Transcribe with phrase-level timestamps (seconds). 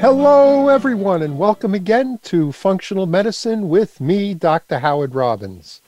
[0.00, 4.78] Hello, everyone, and welcome again to Functional Medicine with me, Dr.
[4.78, 5.82] Howard Robbins.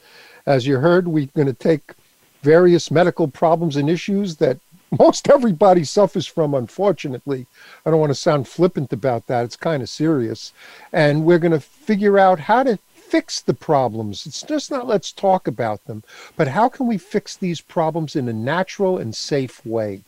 [0.44, 1.94] As you heard, we're going to take
[2.42, 4.58] various medical problems and issues that
[4.98, 7.46] most everybody suffers from, unfortunately.
[7.86, 9.46] I don't want to sound flippant about that.
[9.46, 10.52] It's kind of serious.
[10.92, 14.26] And we're going to figure out how to fix the problems.
[14.26, 16.04] It's just not let's talk about them,
[16.36, 20.02] but how can we fix these problems in a natural and safe way?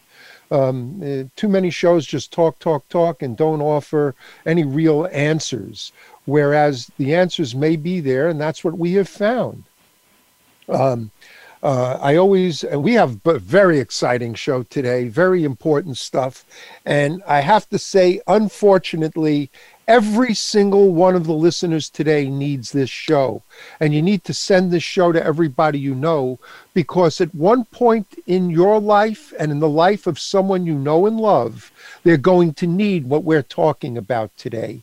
[0.50, 4.14] Um, uh, too many shows just talk, talk, talk, and don't offer
[4.46, 5.92] any real answers.
[6.26, 9.64] Whereas the answers may be there, and that's what we have found.
[10.68, 11.10] Um,
[11.62, 16.44] uh, I always, and we have a very exciting show today, very important stuff.
[16.84, 19.50] And I have to say, unfortunately,
[19.86, 23.42] every single one of the listeners today needs this show.
[23.80, 26.38] And you need to send this show to everybody you know,
[26.72, 31.06] because at one point in your life and in the life of someone you know
[31.06, 31.70] and love,
[32.02, 34.82] they're going to need what we're talking about today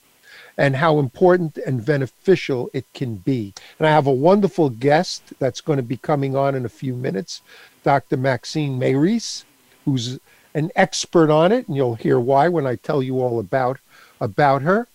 [0.57, 3.53] and how important and beneficial it can be.
[3.79, 6.95] And I have a wonderful guest that's going to be coming on in a few
[6.95, 7.41] minutes,
[7.83, 8.17] Dr.
[8.17, 9.45] Maxine Mayris,
[9.85, 10.19] who's
[10.53, 13.79] an expert on it, and you'll hear why when I tell you all about
[14.19, 14.87] about her.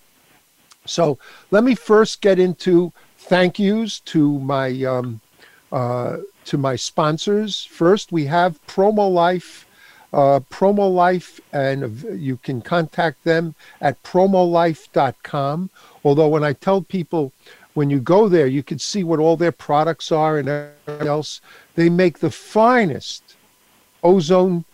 [0.85, 1.19] So
[1.51, 5.21] let me first get into thank yous to my um,
[5.73, 7.65] uh, to my sponsors.
[7.65, 9.67] First, we have Promo Life
[10.13, 15.71] uh, Promo Life, and you can contact them at promolife.com.
[16.05, 17.33] Although, when I tell people
[17.75, 21.41] when you go there, you can see what all their products are and everything else.
[21.75, 23.37] They make the finest
[24.03, 24.65] ozone,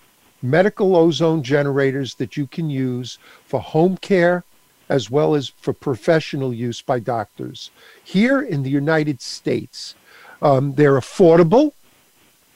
[0.43, 4.45] medical ozone generators that you can use for home care
[4.89, 7.71] as well as for professional use by doctors.
[8.05, 9.95] Here in the United States,
[10.43, 11.73] um, they're affordable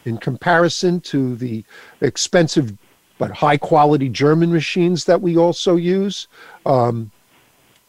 [0.05, 1.65] in comparison to the
[2.01, 2.77] expensive
[3.19, 6.29] but high quality German machines that we also use.
[6.67, 7.11] Um,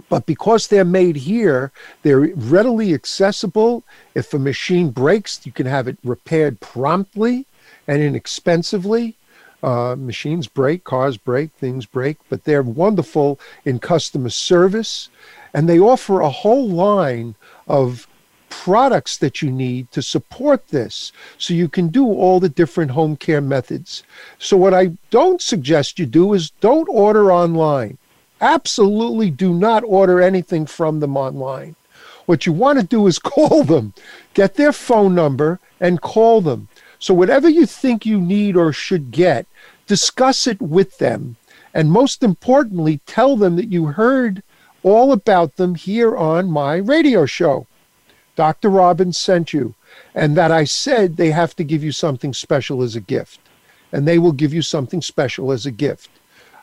[0.10, 1.72] but because they're made here,
[2.04, 3.84] they're readily accessible.
[4.16, 7.46] If a machine breaks, you can have it repaired promptly
[7.88, 9.18] and inexpensively.
[9.64, 15.10] Uh, machines break, cars break, things break, but they're wonderful in customer service.
[15.54, 17.36] And they offer a whole line
[17.68, 18.08] of
[18.50, 23.16] products that you need to support this so you can do all the different home
[23.16, 24.04] care methods.
[24.40, 27.98] So, what I don't suggest you do is don't order online.
[28.40, 31.76] Absolutely do not order anything from them online.
[32.26, 33.94] What you want to do is call them,
[34.34, 36.68] get their phone number, and call them.
[37.00, 39.46] So, whatever you think you need or should get,
[39.86, 41.38] discuss it with them.
[41.74, 44.42] And most importantly, tell them that you heard
[44.84, 47.68] all about them here on my radio show.
[48.36, 48.70] Dr.
[48.70, 49.76] Robbins sent you,
[50.16, 53.40] and that I said they have to give you something special as a gift.
[53.92, 56.10] And they will give you something special as a gift.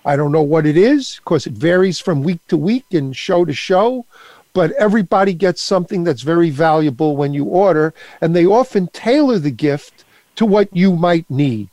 [0.05, 3.45] I don't know what it is because it varies from week to week and show
[3.45, 4.05] to show,
[4.53, 9.51] but everybody gets something that's very valuable when you order, and they often tailor the
[9.51, 10.04] gift
[10.37, 11.69] to what you might need.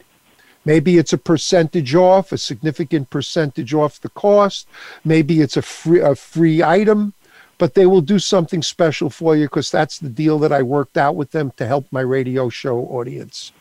[0.64, 4.68] Maybe it's a percentage off, a significant percentage off the cost.
[5.04, 7.14] Maybe it's a free, a free item
[7.62, 10.98] but they will do something special for you because that's the deal that I worked
[10.98, 13.52] out with them to help my radio show audience.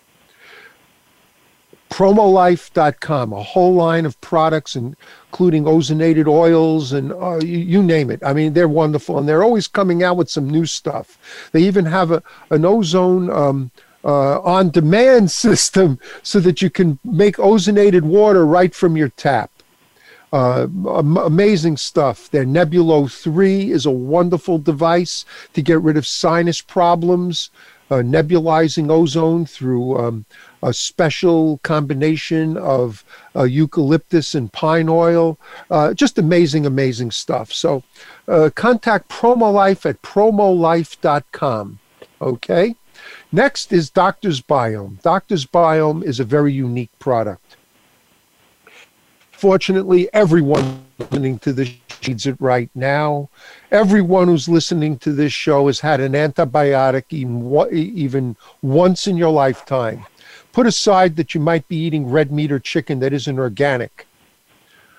[1.90, 8.22] Promolife.com, a whole line of products, including ozonated oils and uh, you, you, name it.
[8.24, 11.18] I mean, they're wonderful, and they're always coming out with some new stuff.
[11.52, 13.70] They even have a, an ozone um,
[14.04, 19.50] uh, on demand system so that you can make ozonated water right from your tap.
[20.32, 22.30] Uh, amazing stuff.
[22.30, 25.24] Their Nebulo 3 is a wonderful device
[25.54, 27.50] to get rid of sinus problems,
[27.90, 30.24] uh, nebulizing ozone through um,
[30.62, 33.04] a special combination of
[33.34, 35.36] uh, eucalyptus and pine oil.
[35.68, 37.52] Uh, just amazing, amazing stuff.
[37.52, 37.82] So
[38.28, 41.80] uh, contact PromoLife at promolife.com.
[42.22, 42.76] Okay?
[43.32, 45.00] Next is Doctor's Biome.
[45.02, 47.56] Doctor's Biome is a very unique product.
[49.30, 51.70] Fortunately, everyone listening to this
[52.06, 53.28] needs it right now.
[53.70, 59.30] Everyone who's listening to this show has had an antibiotic even, even once in your
[59.30, 60.04] lifetime.
[60.52, 64.06] Put aside that you might be eating red meat or chicken that isn't organic.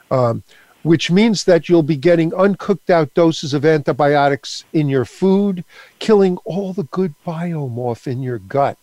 [0.10, 0.44] Um,
[0.84, 5.64] which means that you'll be getting uncooked out doses of antibiotics in your food,
[6.00, 8.78] killing all the good biome off in your gut.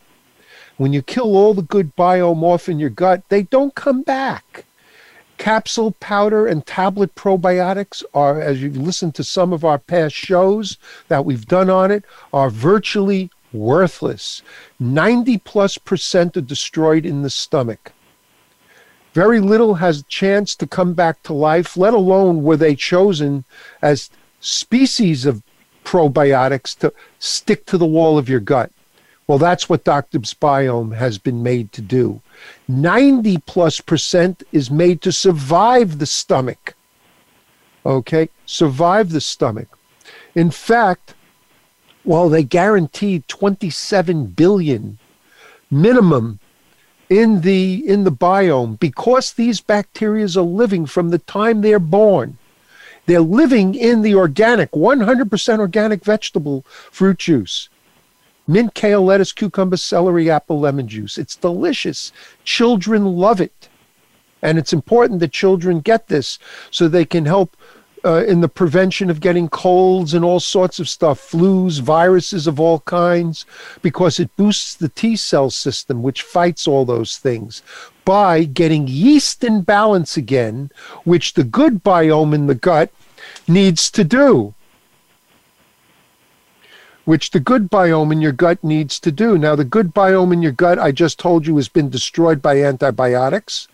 [0.77, 4.65] When you kill all the good biome off in your gut, they don't come back.
[5.37, 10.79] Capsule, powder, and tablet probiotics are, as you've listened to some of our past shows
[11.09, 14.43] that we've done on it, are virtually worthless.
[14.79, 17.93] 90 plus percent are destroyed in the stomach.
[19.19, 23.45] Very little has a chance to come back to life, let alone were they chosen
[23.83, 25.43] as species of
[25.85, 28.71] probiotics to stick to the wall of your gut.
[29.27, 32.23] Well, that's what Doctor's Biome has been made to do.
[32.69, 36.77] 90 plus percent is made to survive the stomach.
[37.85, 39.77] Okay, survive the stomach.
[40.37, 41.17] In fact,
[42.05, 45.01] while they guaranteed 27 billion
[45.73, 46.39] minimum
[47.09, 52.39] in the in the biome because these bacteria are living from the time they're born.
[53.07, 57.71] They're living in the organic 100% organic vegetable fruit juice.
[58.47, 61.17] Mint kale lettuce cucumber celery apple lemon juice.
[61.17, 62.13] It's delicious.
[62.45, 63.69] Children love it.
[64.43, 66.39] And it's important that children get this
[66.71, 67.57] so they can help
[68.09, 72.59] uh, in the prevention of getting colds and all sorts of stuff, flus, viruses of
[72.59, 73.45] all kinds,
[73.83, 77.63] because it boosts the T cell system, which fights all those things
[78.07, 80.71] by getting yeast in balance again,
[81.05, 82.91] which the good biome in the gut
[83.47, 84.55] needs to do.
[87.05, 89.37] Which the good biome in your gut needs to do.
[89.37, 92.63] Now, the good biome in your gut, I just told you, has been destroyed by
[92.63, 93.69] antibiotics.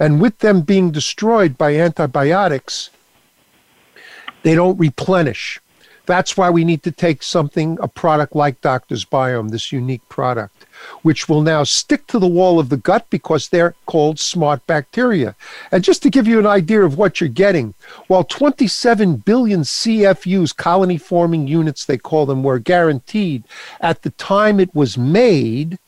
[0.00, 2.90] And with them being destroyed by antibiotics,
[4.42, 5.60] they don't replenish.
[6.06, 10.64] That's why we need to take something, a product like Doctor's Biome, this unique product,
[11.02, 15.36] which will now stick to the wall of the gut because they're called smart bacteria.
[15.70, 17.74] And just to give you an idea of what you're getting,
[18.08, 23.44] while 27 billion CFUs, colony forming units, they call them, were guaranteed
[23.80, 25.78] at the time it was made,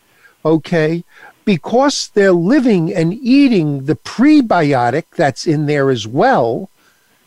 [0.45, 1.03] okay,
[1.45, 6.71] because they're living and eating the prebiotic that's in there as well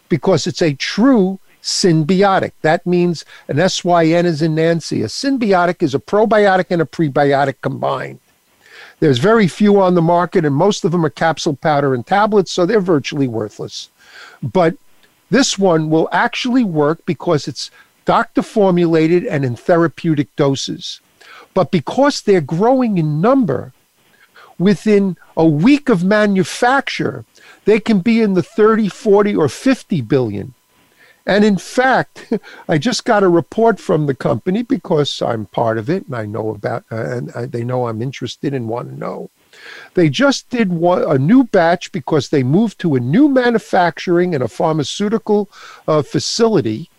[0.09, 2.51] because it's a true synbiotic.
[2.61, 5.01] That means an SYN is in Nancy.
[5.01, 8.19] A synbiotic is a probiotic and a prebiotic combined.
[8.99, 12.51] There's very few on the market, and most of them are capsule powder and tablets,
[12.51, 13.89] so they're virtually worthless.
[14.41, 14.77] But
[15.29, 17.71] this one will actually work because it's
[18.05, 21.01] doctor formulated and in therapeutic doses.
[21.53, 23.73] But because they're growing in number,
[24.57, 27.25] within a week of manufacture,
[27.65, 30.53] they can be in the 30, 40, or 50 billion.
[31.25, 32.31] And in fact,
[32.69, 36.25] I just got a report from the company because I'm part of it and I
[36.25, 39.29] know about, uh, and uh, they know I'm interested and want to know.
[39.93, 44.43] They just did one, a new batch because they moved to a new manufacturing and
[44.43, 45.49] a pharmaceutical
[45.87, 46.89] uh, facility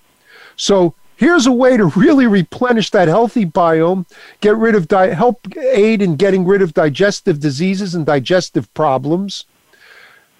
[0.56, 4.06] So here's a way to really replenish that healthy biome,
[4.40, 9.44] get rid of, di- help aid in getting rid of digestive diseases and digestive problems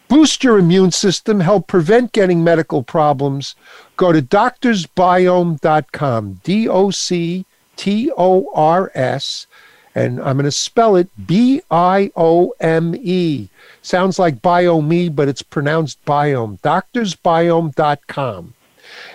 [0.08, 3.54] boost your immune system, help prevent getting medical problems,
[3.96, 7.46] go to doctorsbiome.com, D O C
[7.76, 9.46] T O R S,
[9.94, 13.48] and I'm going to spell it B I O M E.
[13.82, 16.60] Sounds like biome, but it's pronounced biome.
[16.60, 18.54] Doctorsbiome.com.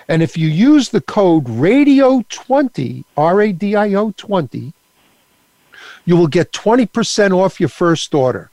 [0.08, 4.74] And if you use the code RADIO20, R A D I O 20,
[6.06, 8.50] you will get 20% off your first order.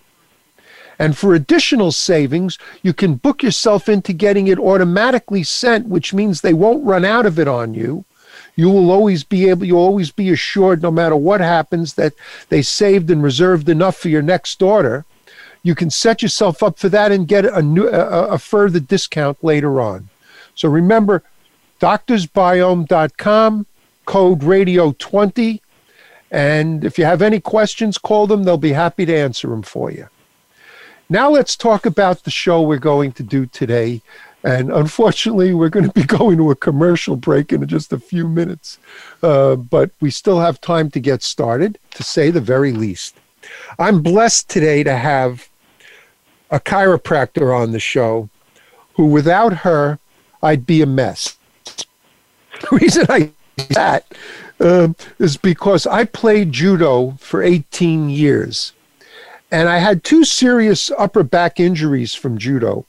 [0.99, 6.41] And for additional savings, you can book yourself into getting it automatically sent, which means
[6.41, 8.05] they won't run out of it on you.
[8.55, 12.15] You will always be able, you'll always be assured, no matter what happens, that
[12.49, 15.05] they saved and reserved enough for your next order.
[15.63, 19.45] You can set yourself up for that and get a, new, a, a further discount
[19.45, 20.09] later on.
[20.55, 21.23] So remember,
[21.81, 23.67] doctorsbiome.com,
[24.07, 25.61] code radio20.
[26.31, 28.45] And if you have any questions, call them.
[28.45, 30.09] They'll be happy to answer them for you.
[31.09, 34.03] Now let's talk about the show we're going to do today.
[34.43, 38.29] And unfortunately, we're going to be going to a commercial break in just a few
[38.29, 38.79] minutes.
[39.23, 43.17] Uh, but we still have time to get started, to say the very least.
[43.79, 45.49] I'm blessed today to have
[46.51, 48.29] a chiropractor on the show
[48.95, 49.99] who, without her,
[50.43, 51.37] I'd be a mess.
[52.61, 53.31] The reason I
[53.71, 54.07] that
[54.61, 58.73] uh, is because I played judo for 18 years.
[59.51, 62.85] And I had two serious upper back injuries from judo.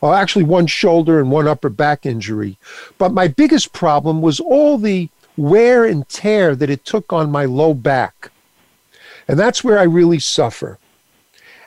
[0.00, 2.58] Well, actually, one shoulder and one upper back injury.
[2.96, 7.44] But my biggest problem was all the wear and tear that it took on my
[7.44, 8.30] low back.
[9.28, 10.78] And that's where I really suffer.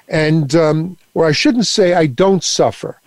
[0.10, 3.00] And, um, or I shouldn't say I don't suffer.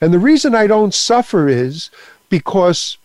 [0.00, 1.90] And the reason I don't suffer is
[2.28, 2.96] because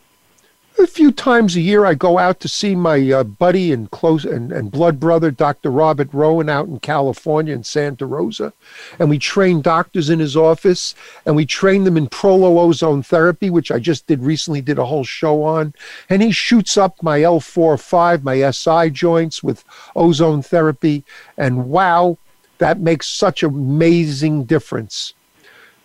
[0.80, 4.26] a few times a year, I go out to see my uh, buddy and close
[4.26, 5.70] and, and blood brother, Dr.
[5.70, 8.54] Robert Rowen, out in California in Santa Rosa,
[9.00, 10.94] and we train doctors in his office,
[11.26, 15.04] and we train them in Prolozone therapy, which I just did recently, did a whole
[15.04, 15.74] show on,
[16.10, 19.64] and he shoots up my L4-5, my SI joints with
[19.96, 21.04] ozone therapy,
[21.38, 22.18] and wow,
[22.58, 25.14] that makes such an amazing difference.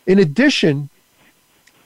[0.07, 0.91] In addition,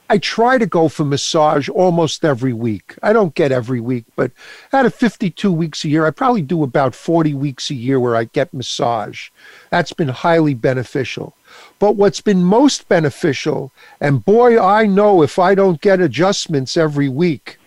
[0.07, 2.95] I try to go for massage almost every week.
[3.01, 4.31] I don't get every week, but
[4.71, 8.15] out of 52 weeks a year, I probably do about 40 weeks a year where
[8.15, 9.29] I get massage.
[9.71, 11.35] That's been highly beneficial.
[11.79, 17.09] But what's been most beneficial, and boy, I know if I don't get adjustments every
[17.09, 17.57] week,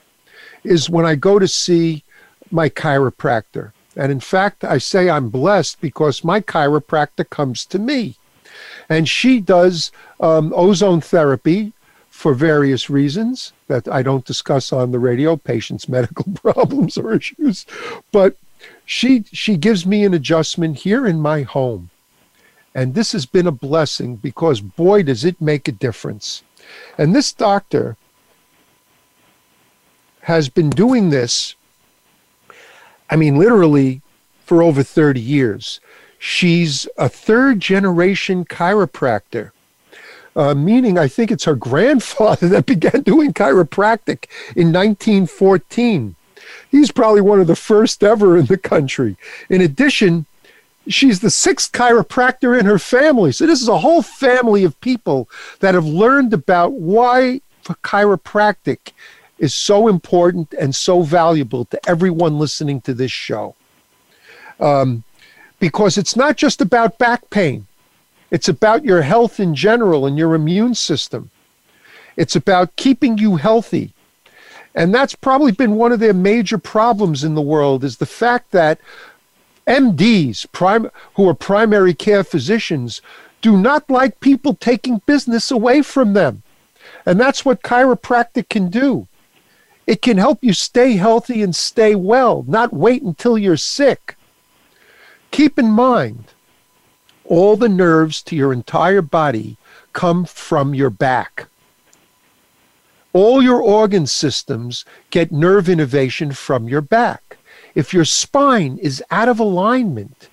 [0.63, 2.05] is when I go to see
[2.53, 3.73] my chiropractor.
[3.97, 8.17] And in fact, I say I'm blessed because my chiropractor comes to me.
[8.89, 9.91] And she does
[10.21, 11.73] um, ozone therapy
[12.19, 17.65] for various reasons that I don't discuss on the radio, patients' medical problems or issues.
[18.11, 18.37] But
[18.85, 21.91] she she gives me an adjustment here in my home.
[22.75, 26.43] And this has been a blessing because boy does it make a difference.
[26.99, 27.97] And this doctor
[30.23, 31.55] has been doing this
[33.09, 34.03] I mean literally
[34.45, 35.81] for over 30 years.
[36.19, 39.53] She's a third generation chiropractor
[40.39, 44.27] uh, meaning I think it's her grandfather that began doing chiropractic
[44.57, 46.15] in 1914.
[46.71, 49.17] He's probably one of the first ever in the country.
[49.51, 50.27] In addition,
[50.87, 53.33] she's the sixth chiropractor in her family.
[53.33, 55.29] So this is a whole family of people
[55.61, 58.93] that have learned about why chiropractic
[59.39, 63.55] is so important and so valuable to everyone listening to this show.
[64.59, 65.05] Um,
[65.61, 67.68] because it's not just about back pain.
[68.31, 71.31] It's about your health in general and your immune system.
[72.17, 73.95] It's about keeping you healthy.
[74.75, 78.51] And that's probably been one of their major problems in the world is the fact
[78.51, 78.79] that
[79.67, 83.01] MDs, prim- who are primary care physicians,
[83.41, 86.43] do not like people taking business away from them.
[87.07, 89.09] And that's what chiropractic can do.
[89.87, 94.17] It can help you stay healthy and stay well, not wait until you're sick.
[95.31, 96.25] Keep in mind,
[97.29, 99.57] all the nerves to your entire body
[99.93, 101.47] come from your back.
[103.13, 107.37] All your organ systems get nerve innervation from your back.
[107.75, 110.29] If your spine is out of alignment,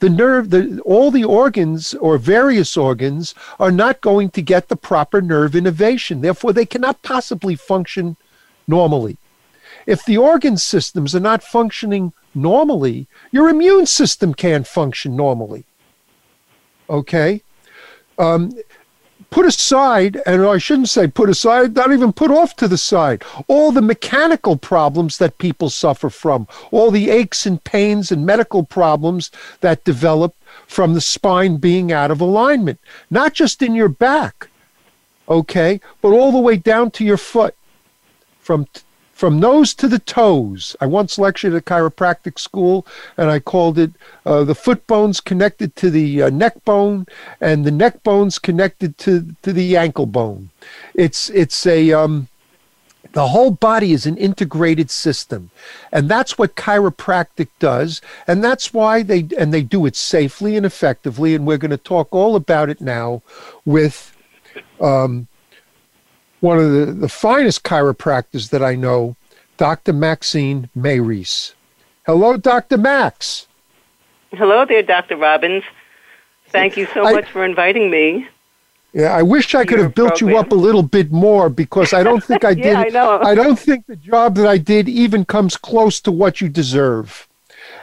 [0.00, 4.76] the nerve, the, all the organs or various organs are not going to get the
[4.76, 6.22] proper nerve innervation.
[6.22, 8.16] Therefore, they cannot possibly function
[8.66, 9.18] normally.
[9.86, 15.64] If the organ systems are not functioning normally, your immune system can't function normally
[16.90, 17.42] okay?
[18.18, 18.52] Um,
[19.30, 23.22] put aside, and I shouldn't say put aside, not even put off to the side,
[23.48, 28.64] all the mechanical problems that people suffer from, all the aches and pains and medical
[28.64, 29.30] problems
[29.60, 30.34] that develop
[30.66, 34.48] from the spine being out of alignment, not just in your back,
[35.28, 37.54] okay, but all the way down to your foot,
[38.40, 38.66] from
[39.20, 40.74] from nose to the toes.
[40.80, 42.86] I once lectured at a chiropractic school,
[43.18, 43.92] and I called it
[44.24, 47.06] uh, the foot bones connected to the uh, neck bone,
[47.38, 49.12] and the neck bones connected to
[49.42, 50.48] to the ankle bone.
[50.94, 52.28] It's it's a um,
[53.12, 55.50] The whole body is an integrated system.
[55.90, 58.00] And that's what chiropractic does.
[58.26, 61.34] And that's why they and they do it safely and effectively.
[61.34, 63.22] And we're going to talk all about it now
[63.64, 64.16] with
[64.80, 65.26] um,
[66.40, 69.16] one of the, the finest chiropractors that I know,
[69.56, 69.92] Dr.
[69.92, 71.54] Maxine Mayries.
[72.06, 72.78] Hello, Dr.
[72.78, 73.46] Max.
[74.32, 75.16] Hello there, Dr.
[75.16, 75.64] Robbins.
[76.48, 78.28] Thank you so I, much for inviting me.
[78.92, 80.30] Yeah, I wish I could have built program.
[80.30, 82.64] you up a little bit more because I don't think I did.
[82.64, 83.20] yeah, I know.
[83.20, 87.28] I don't think the job that I did even comes close to what you deserve.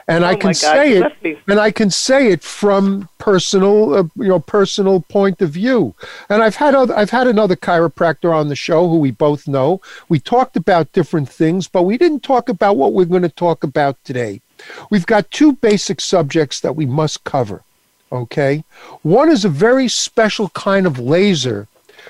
[0.09, 4.29] And oh I can say it, and I can say it from personal, uh, you
[4.29, 5.95] know, personal point of view.
[6.29, 9.81] And I've had other, I've had another chiropractor on the show who we both know.
[10.07, 13.65] We talked about different things, but we didn't talk about what we're going to talk
[13.65, 14.41] about today.
[14.89, 17.63] We've got two basic subjects that we must cover.
[18.11, 18.63] Okay.
[19.01, 21.67] One is a very special kind of laser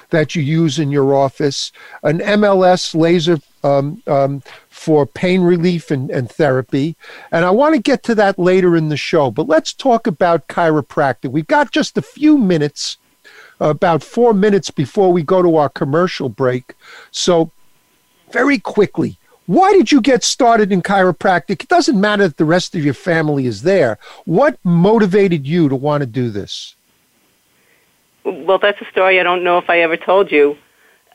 [0.10, 1.72] that you use in your office,
[2.04, 6.96] an MLS laser um, um, for pain relief and, and therapy.
[7.32, 10.48] And I want to get to that later in the show, but let's talk about
[10.48, 11.32] chiropractic.
[11.32, 12.98] We've got just a few minutes,
[13.60, 16.74] about four minutes before we go to our commercial break.
[17.12, 17.52] So,
[18.32, 21.64] very quickly, why did you get started in chiropractic?
[21.64, 23.98] It doesn't matter that the rest of your family is there.
[24.26, 26.76] What motivated you to want to do this?
[28.28, 30.58] Well, that's a story I don't know if I ever told you.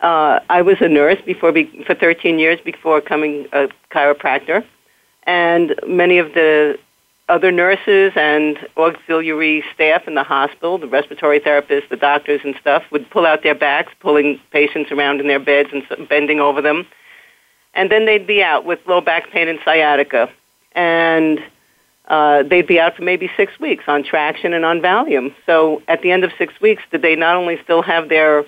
[0.00, 1.52] Uh, I was a nurse before
[1.86, 4.64] for 13 years before becoming a chiropractor,
[5.24, 6.78] and many of the
[7.28, 12.82] other nurses and auxiliary staff in the hospital, the respiratory therapists, the doctors and stuff,
[12.90, 16.86] would pull out their backs, pulling patients around in their beds and bending over them.
[17.74, 20.30] And then they'd be out with low back pain and sciatica,
[20.72, 21.40] and
[22.08, 25.34] uh, they'd be out for maybe six weeks on traction and on Valium.
[25.46, 28.44] So at the end of six weeks, did they not only still have their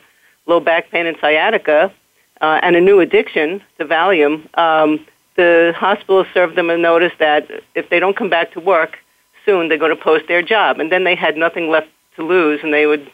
[0.46, 1.92] low back pain and sciatica
[2.40, 5.04] uh, and a new addiction to Valium, um,
[5.36, 8.98] the hospital served them a notice that if they don't come back to work
[9.44, 10.80] soon, they're going to post their job.
[10.80, 13.10] And then they had nothing left to lose, and they would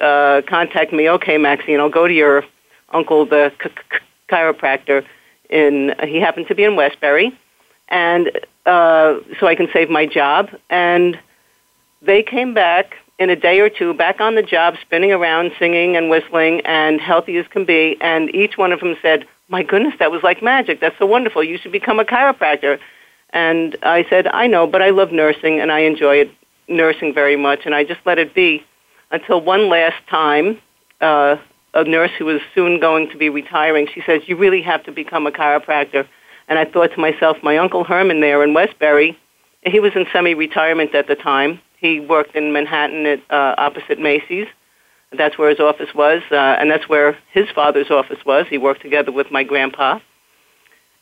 [0.00, 1.08] uh, contact me.
[1.08, 2.44] Okay, Maxine, I'll go to your
[2.90, 3.98] uncle, the c- c-
[4.28, 5.04] chiropractor,
[5.50, 7.38] in he happened to be in Westbury,
[7.88, 8.30] and
[8.66, 10.50] uh, so I can save my job.
[10.70, 11.18] And
[12.02, 15.96] they came back in a day or two, back on the job, spinning around, singing
[15.96, 17.96] and whistling, and healthy as can be.
[18.00, 20.80] And each one of them said, "My goodness, that was like magic.
[20.80, 21.44] That's so wonderful.
[21.44, 22.78] You should become a chiropractor."
[23.30, 26.30] And I said, "I know, but I love nursing, and I enjoy it,
[26.68, 28.64] nursing very much." And I just let it be
[29.10, 30.58] until one last time.
[31.00, 31.36] Uh,
[31.74, 34.92] a nurse who was soon going to be retiring, she says, You really have to
[34.92, 36.06] become a chiropractor.
[36.48, 39.18] And I thought to myself, my Uncle Herman there in Westbury,
[39.62, 41.60] he was in semi retirement at the time.
[41.78, 44.46] He worked in Manhattan at uh, opposite Macy's.
[45.12, 48.46] That's where his office was, uh, and that's where his father's office was.
[48.48, 50.00] He worked together with my grandpa.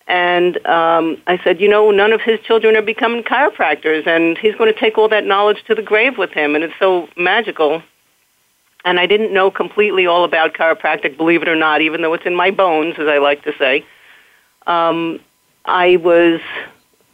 [0.06, 4.54] And um, I said, you know, none of his children are becoming chiropractors, and he's
[4.56, 6.54] going to take all that knowledge to the grave with him.
[6.54, 7.82] And it's so magical
[8.84, 12.26] and I didn't know completely all about chiropractic, believe it or not, even though it's
[12.26, 13.84] in my bones, as I like to say.
[14.66, 15.20] Um,
[15.64, 16.40] I was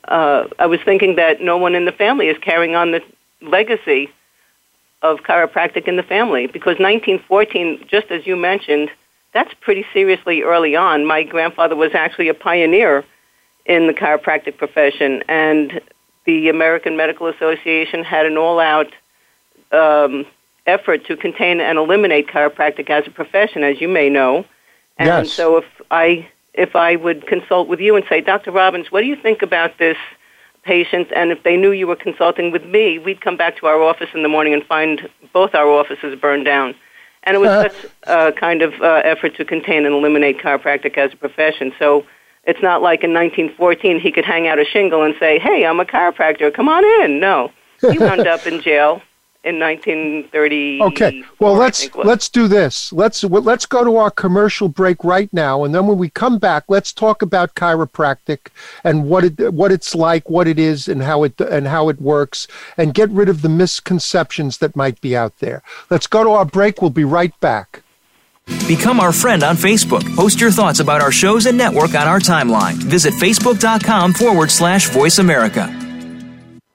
[0.09, 3.03] uh, I was thinking that no one in the family is carrying on the
[3.43, 4.11] legacy
[5.03, 8.91] of chiropractic in the family because 1914, just as you mentioned,
[9.33, 11.05] that's pretty seriously early on.
[11.05, 13.05] My grandfather was actually a pioneer
[13.67, 15.81] in the chiropractic profession, and
[16.25, 18.91] the American Medical Association had an all-out
[19.73, 20.25] um,
[20.67, 24.47] effort to contain and eliminate chiropractic as a profession, as you may know.
[24.97, 25.33] And yes.
[25.33, 26.29] so if I
[26.59, 28.51] if I would consult with you and say, Dr.
[28.51, 29.97] Robbins, what do you think about this
[30.65, 31.09] patient?
[31.15, 34.09] And if they knew you were consulting with me, we'd come back to our office
[34.13, 36.75] in the morning and find both our offices burned down.
[37.23, 40.99] And it was uh, such a kind of uh, effort to contain and eliminate chiropractic
[40.99, 41.73] as a profession.
[41.79, 42.05] So
[42.45, 45.79] it's not like in 1914 he could hang out a shingle and say, "Hey, I'm
[45.79, 46.53] a chiropractor.
[46.53, 49.03] Come on in." No, he wound up in jail
[49.45, 50.83] in 1930.
[50.83, 52.93] Okay, well let's let's do this.
[52.93, 56.65] Let's let's go to our commercial break right now, and then when we come back,
[56.69, 58.49] let's talk about chiropractic
[58.83, 62.01] and what it what it's like, what it is, and how it and how it
[62.01, 62.47] works,
[62.77, 65.63] and get rid of the misconceptions that might be out there.
[65.89, 66.83] Let's go to our break.
[66.83, 67.83] We'll be right back.
[68.67, 70.05] Become our friend on Facebook.
[70.17, 72.75] Post your thoughts about our shows and network on our timeline.
[72.75, 75.88] Visit facebook.com forward slash voice America.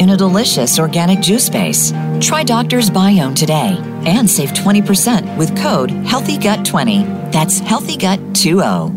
[0.00, 1.92] in a delicious organic juice base.
[2.20, 7.30] Try Doctor's Biome today and save 20% with code HEALTHYGUT20.
[7.30, 8.96] That's HEALTHYGUT20.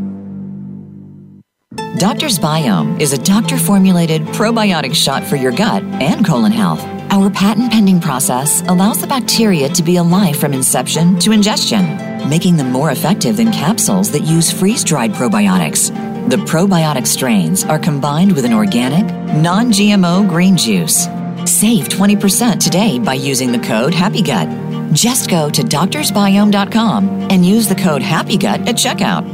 [1.99, 6.81] Doctor's Biome is a doctor formulated probiotic shot for your gut and colon health.
[7.11, 11.97] Our patent pending process allows the bacteria to be alive from inception to ingestion,
[12.29, 16.12] making them more effective than capsules that use freeze dried probiotics.
[16.27, 19.05] The probiotic strains are combined with an organic,
[19.36, 21.03] non GMO green juice.
[21.45, 24.93] Save 20% today by using the code HAPPYGUT.
[24.93, 29.27] Just go to doctorsbiome.com and use the code HAPPYGUT at checkout.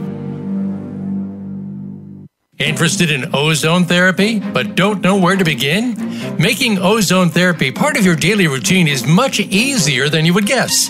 [2.58, 5.95] Interested in ozone therapy, but don't know where to begin?
[6.38, 10.89] Making ozone therapy part of your daily routine is much easier than you would guess.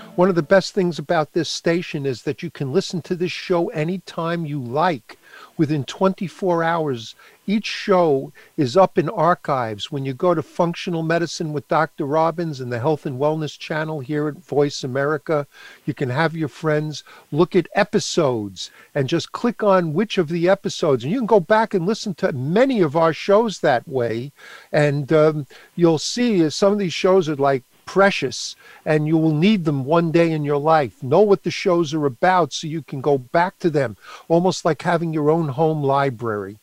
[0.21, 3.31] one of the best things about this station is that you can listen to this
[3.31, 5.17] show anytime you like
[5.57, 7.15] within 24 hours.
[7.47, 9.91] Each show is up in archives.
[9.91, 12.05] When you go to Functional Medicine with Dr.
[12.05, 15.47] Robbins and the Health and Wellness channel here at Voice America,
[15.85, 20.47] you can have your friends look at episodes and just click on which of the
[20.47, 21.03] episodes.
[21.03, 24.33] And you can go back and listen to many of our shows that way.
[24.71, 29.65] And um, you'll see some of these shows are like precious and you will need
[29.65, 31.03] them one day in your life.
[31.03, 33.97] Know what the shows are about so you can go back to them,
[34.29, 36.57] almost like having your own home library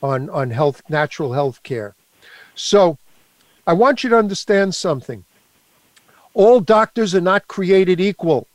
[0.00, 1.96] on, on health, natural health care.
[2.54, 2.96] So
[3.66, 5.24] I want you to understand something.
[6.32, 8.46] All doctors are not created equal.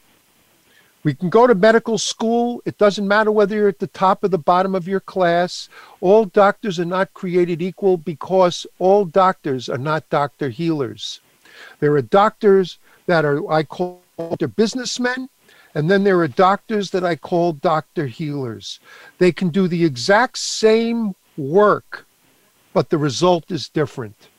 [1.04, 2.62] We can go to medical school.
[2.64, 5.68] It doesn't matter whether you're at the top or the bottom of your class.
[6.00, 11.20] All doctors are not created equal because all doctors are not doctor healers.
[11.84, 14.02] There are doctors that are, I call
[14.40, 15.28] they're businessmen,
[15.76, 18.80] and then there are doctors that I call doctor healers.
[19.18, 22.06] They can do the exact same work,
[22.72, 24.30] but the result is different.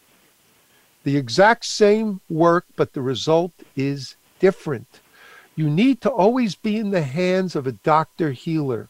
[1.03, 5.03] The exact same work, but the result is different.
[5.55, 8.89] You need to always be in the hands of a doctor healer.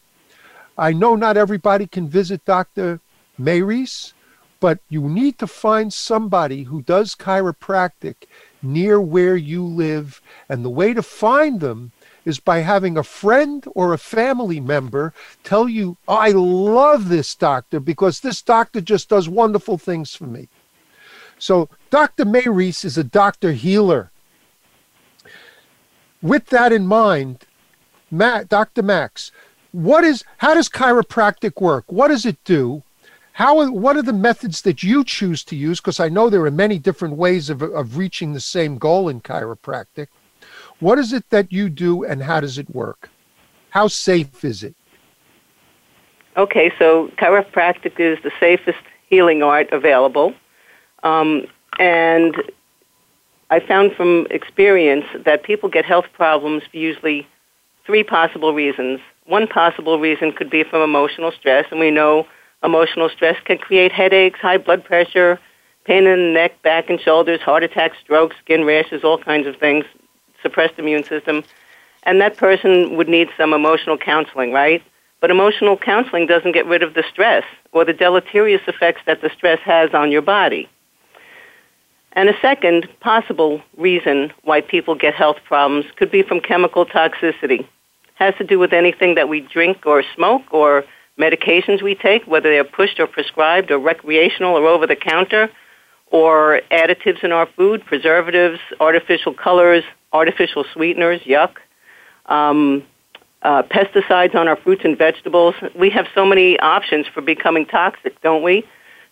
[0.77, 3.01] I know not everybody can visit Dr.
[3.37, 4.13] Mayries,
[4.65, 8.15] but you need to find somebody who does chiropractic
[8.63, 10.23] near where you live.
[10.49, 11.91] And the way to find them
[12.25, 17.79] is by having a friend or a family member tell you, I love this doctor
[17.79, 20.49] because this doctor just does wonderful things for me.
[21.37, 22.25] So, Dr.
[22.25, 24.09] Mayries is a doctor healer.
[26.23, 27.45] With that in mind,
[28.09, 28.81] Matt, Dr.
[28.81, 29.31] Max,
[29.71, 31.85] what is how does chiropractic work?
[31.85, 32.81] What does it do?
[33.35, 35.81] How, what are the methods that you choose to use?
[35.81, 39.19] Because I know there are many different ways of, of reaching the same goal in
[39.19, 40.07] chiropractic.
[40.79, 43.09] What is it that you do and how does it work?
[43.71, 44.73] How safe is it?
[46.37, 50.33] Okay, so chiropractic is the safest healing art available.
[51.03, 51.45] Um,
[51.77, 52.37] and
[53.49, 57.27] I found from experience that people get health problems for usually
[57.85, 59.01] three possible reasons.
[59.25, 62.25] One possible reason could be from emotional stress, and we know
[62.65, 65.39] Emotional stress can create headaches, high blood pressure,
[65.83, 69.55] pain in the neck, back, and shoulders, heart attacks, strokes, skin rashes, all kinds of
[69.57, 69.85] things,
[70.41, 71.43] suppressed immune system.
[72.03, 74.81] And that person would need some emotional counseling, right?
[75.21, 79.29] But emotional counseling doesn't get rid of the stress or the deleterious effects that the
[79.29, 80.67] stress has on your body.
[82.13, 87.67] And a second possible reason why people get health problems could be from chemical toxicity.
[88.15, 90.83] Has to do with anything that we drink or smoke or
[91.19, 95.49] medications we take, whether they're pushed or prescribed or recreational or over the counter,
[96.07, 101.55] or additives in our food, preservatives, artificial colors, artificial sweeteners, yuck.
[102.27, 102.83] Um,
[103.45, 105.53] uh, pesticides on our fruits and vegetables.
[105.75, 108.65] We have so many options for becoming toxic, don't we?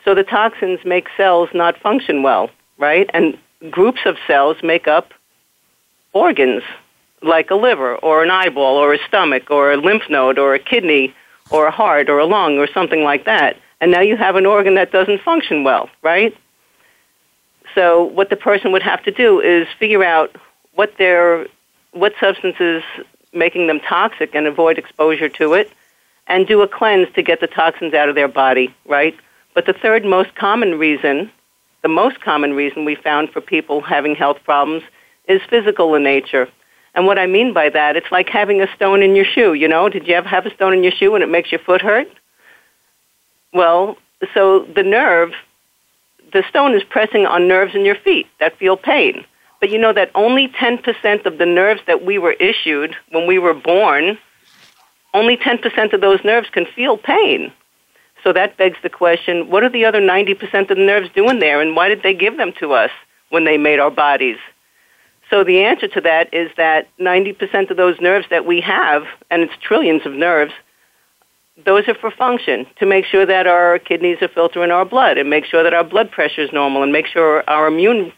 [0.04, 3.08] So the toxins make cells not function well, right?
[3.14, 3.38] And
[3.70, 5.14] groups of cells make up
[6.14, 6.64] organs
[7.22, 10.60] like a liver or an eyeball or a stomach or a lymph node or a
[10.60, 11.14] kidney
[11.54, 13.56] or a heart or a lung or something like that.
[13.80, 16.36] And now you have an organ that doesn't function well, right?
[17.76, 20.36] So what the person would have to do is figure out
[20.74, 21.48] what their
[21.92, 22.84] what substances
[23.34, 25.72] making them toxic and avoid exposure to it
[26.28, 29.16] and do a cleanse to get the toxins out of their body, right?
[29.54, 31.32] But the third most common reason,
[31.84, 34.84] the most common reason we found for people having health problems
[35.28, 36.48] is physical in nature.
[36.96, 39.68] And what I mean by that, it's like having a stone in your shoe, you
[39.68, 39.90] know?
[39.90, 42.08] Did you ever have a stone in your shoe and it makes your foot hurt?
[43.52, 43.98] Well,
[44.34, 45.34] so the nerve,
[46.34, 49.26] the stone is pressing on nerves in your feet that feel pain.
[49.60, 53.40] But you know that only 10% of the nerves that we were issued when we
[53.40, 54.18] were born,
[55.14, 57.52] only 10% of those nerves can feel pain.
[58.24, 61.62] So that begs the question what are the other 90% of the nerves doing there,
[61.62, 62.92] and why did they give them to us
[63.30, 64.38] when they made our bodies?
[65.34, 69.42] So the answer to that is that 90% of those nerves that we have, and
[69.42, 70.54] it's trillions of nerves,
[71.66, 75.32] those are for function to make sure that our kidneys are filtering our blood and
[75.32, 78.14] make sure that our blood pressure is normal and make sure our immune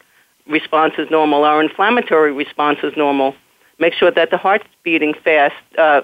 [0.46, 3.34] response is normal, our inflammatory response is normal.
[3.80, 6.02] Make sure that the heart's beating fast, uh,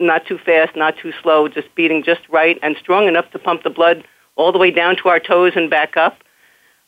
[0.00, 3.62] not too fast, not too slow, just beating just right and strong enough to pump
[3.62, 6.18] the blood all the way down to our toes and back up.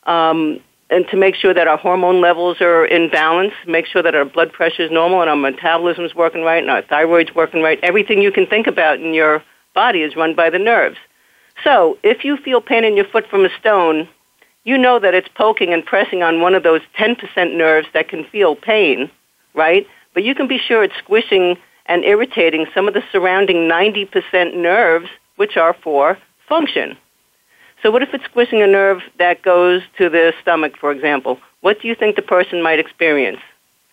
[0.03, 0.59] Um,
[0.93, 4.25] and to make sure that our hormone levels are in balance, make sure that our
[4.25, 7.79] blood pressure is normal and our metabolism is working right and our thyroid's working right.
[7.81, 9.41] Everything you can think about in your
[9.73, 10.97] body is run by the nerves.
[11.63, 14.07] So, if you feel pain in your foot from a stone,
[14.65, 17.17] you know that it's poking and pressing on one of those 10%
[17.57, 19.09] nerves that can feel pain,
[19.55, 19.87] right?
[20.13, 25.09] But you can be sure it's squishing and irritating some of the surrounding 90% nerves,
[25.37, 26.97] which are for function.
[27.83, 31.37] So what if it's squishing a nerve that goes to the stomach, for example?
[31.59, 33.39] What do you think the person might experience?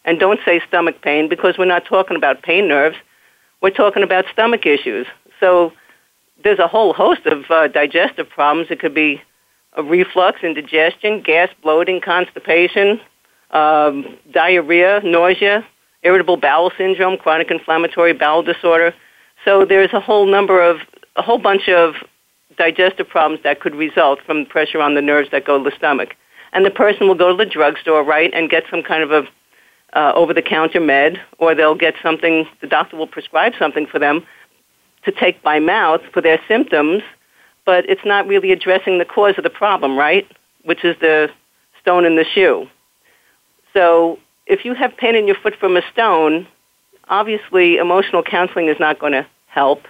[0.04, 2.96] And don't say stomach pain because we're not talking about pain nerves.
[3.60, 5.08] We're talking about stomach issues.
[5.40, 5.72] So
[6.44, 8.68] there's a whole host of uh, digestive problems.
[8.70, 9.20] It could be
[9.72, 13.00] a reflux, indigestion, gas, bloating, constipation,
[13.50, 15.66] um, diarrhea, nausea,
[16.04, 18.94] irritable bowel syndrome, chronic inflammatory bowel disorder.
[19.44, 20.78] So there's a whole number of
[21.16, 21.96] a whole bunch of
[22.60, 26.10] digestive problems that could result from pressure on the nerves that go to the stomach.
[26.52, 29.22] And the person will go to the drugstore, right, and get some kind of a
[29.92, 32.46] uh, over-the-counter med, or they'll get something.
[32.60, 34.24] The doctor will prescribe something for them
[35.04, 37.02] to take by mouth for their symptoms,
[37.64, 40.26] but it's not really addressing the cause of the problem, right?
[40.64, 41.30] Which is the
[41.80, 42.68] stone in the shoe.
[43.72, 46.46] So if you have pain in your foot from a stone,
[47.08, 49.82] obviously emotional counseling is not going to help,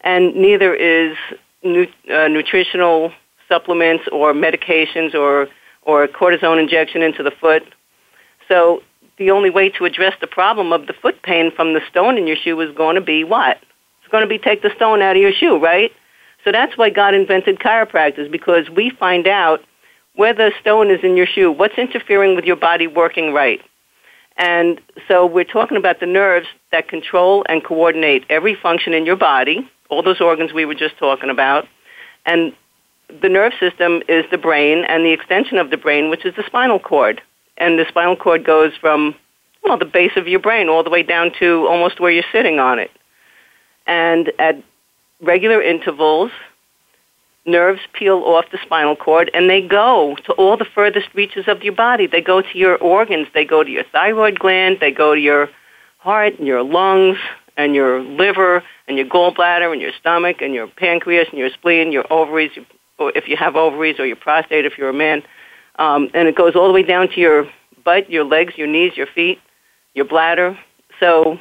[0.00, 1.16] and neither is
[1.62, 3.12] nu- uh, nutritional
[3.48, 5.48] supplements or medications or
[5.82, 7.62] or cortisone injection into the foot.
[8.48, 8.82] So
[9.16, 12.26] the only way to address the problem of the foot pain from the stone in
[12.26, 13.58] your shoe is going to be what?
[14.02, 15.90] It's going to be take the stone out of your shoe, right?
[16.44, 19.60] So that's why God invented chiropractors because we find out
[20.16, 23.60] where the stone is in your shoe, what's interfering with your body working right.
[24.36, 29.16] And so we're talking about the nerves that control and coordinate every function in your
[29.16, 31.66] body all those organs we were just talking about.
[32.24, 32.52] And
[33.20, 36.44] the nerve system is the brain and the extension of the brain, which is the
[36.46, 37.20] spinal cord.
[37.58, 39.14] And the spinal cord goes from,
[39.64, 42.58] well, the base of your brain all the way down to almost where you're sitting
[42.58, 42.90] on it.
[43.86, 44.62] And at
[45.20, 46.30] regular intervals,
[47.44, 51.62] nerves peel off the spinal cord and they go to all the furthest reaches of
[51.62, 52.06] your body.
[52.06, 53.28] They go to your organs.
[53.34, 54.78] They go to your thyroid gland.
[54.80, 55.48] They go to your
[55.98, 57.18] heart and your lungs
[57.60, 61.92] and your liver and your gallbladder and your stomach and your pancreas and your spleen,
[61.92, 62.52] your ovaries,
[62.98, 65.22] if you have ovaries, or your prostate if you're a man.
[65.78, 67.50] Um, and it goes all the way down to your
[67.84, 69.38] butt, your legs, your knees, your feet,
[69.94, 70.58] your bladder.
[70.98, 71.38] So,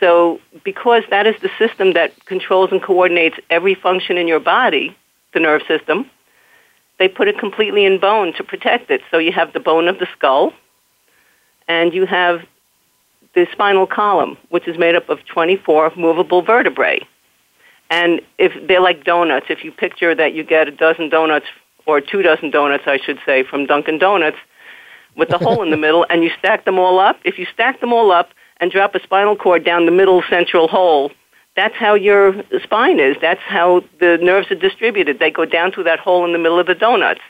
[0.00, 4.96] so because that is the system that controls and coordinates every function in your body,
[5.34, 6.10] the nerve system,
[6.98, 9.02] they put it completely in bone to protect it.
[9.10, 10.52] So you have the bone of the skull,
[11.68, 12.42] and you have
[13.34, 17.00] the spinal column, which is made up of 24 movable vertebrae.
[17.90, 21.46] And if they're like donuts, if you picture that you get a dozen donuts
[21.86, 24.38] or two dozen donuts, I should say, from Dunkin' Donuts,
[25.16, 27.18] with a hole in the middle, and you stack them all up.
[27.24, 30.68] If you stack them all up and drop a spinal cord down the middle central
[30.68, 31.12] hole,
[31.54, 33.16] that's how your spine is.
[33.20, 35.18] That's how the nerves are distributed.
[35.18, 37.20] They go down through that hole in the middle of the donuts.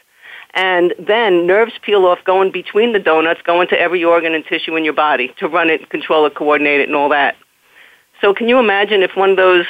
[0.55, 4.77] And then nerves peel off going between the donuts, going to every organ and tissue
[4.77, 7.37] in your body to run it, control it, coordinate it, and all that.
[8.21, 9.67] So can you imagine if one of those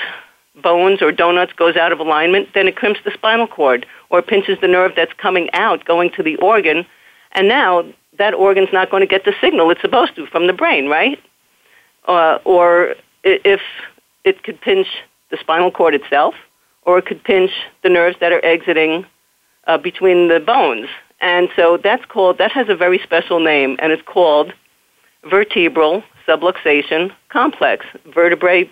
[0.62, 4.58] bones or donuts goes out of alignment, then it crimps the spinal cord or pinches
[4.60, 6.84] the nerve that's coming out, going to the organ,
[7.32, 7.84] and now
[8.18, 11.18] that organ's not going to get the signal it's supposed to from the brain, right?
[12.06, 13.60] Uh, or if
[14.24, 14.86] it could pinch
[15.30, 16.34] the spinal cord itself,
[16.82, 17.50] or it could pinch
[17.82, 19.06] the nerves that are exiting
[19.66, 20.88] uh, between the bones.
[21.20, 24.52] And so that's called, that has a very special name, and it's called
[25.30, 27.86] vertebral subluxation complex.
[28.06, 28.68] Vertebrae,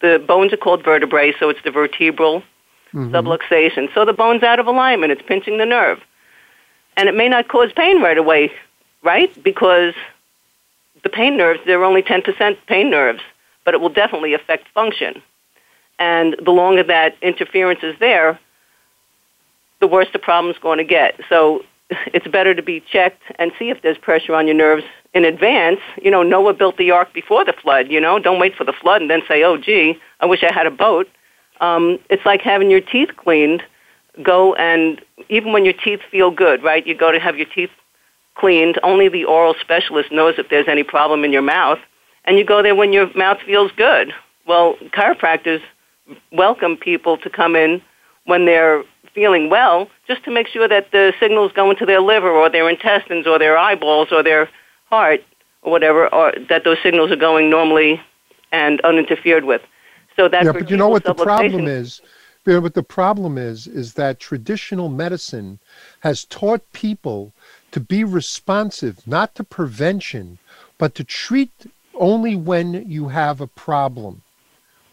[0.00, 2.42] the bones are called vertebrae, so it's the vertebral
[2.92, 3.14] mm-hmm.
[3.14, 3.92] subluxation.
[3.94, 6.00] So the bone's out of alignment, it's pinching the nerve.
[6.96, 8.50] And it may not cause pain right away,
[9.02, 9.30] right?
[9.42, 9.94] Because
[11.02, 13.20] the pain nerves, they're only 10% pain nerves,
[13.64, 15.22] but it will definitely affect function.
[15.98, 18.38] And the longer that interference is there,
[19.80, 21.20] the worse the problem's going to get.
[21.28, 25.24] So it's better to be checked and see if there's pressure on your nerves in
[25.24, 25.80] advance.
[26.02, 28.72] You know, Noah built the ark before the flood, you know, don't wait for the
[28.72, 31.08] flood and then say, oh, gee, I wish I had a boat.
[31.60, 33.62] Um, it's like having your teeth cleaned.
[34.22, 37.70] Go and, even when your teeth feel good, right, you go to have your teeth
[38.34, 38.78] cleaned.
[38.82, 41.78] Only the oral specialist knows if there's any problem in your mouth.
[42.24, 44.12] And you go there when your mouth feels good.
[44.46, 45.62] Well, chiropractors
[46.32, 47.82] welcome people to come in
[48.24, 48.84] when they're
[49.18, 52.68] feeling well, just to make sure that the signals go into their liver or their
[52.70, 54.48] intestines or their eyeballs or their
[54.84, 55.20] heart
[55.62, 58.00] or whatever, or that those signals are going normally
[58.52, 59.60] and uninterfered with.
[60.14, 62.00] So that's yeah, but you know what the problem is.
[62.46, 65.58] You know, what the problem is is that traditional medicine
[66.00, 67.32] has taught people
[67.72, 70.38] to be responsive, not to prevention,
[70.78, 71.50] but to treat
[71.94, 74.22] only when you have a problem.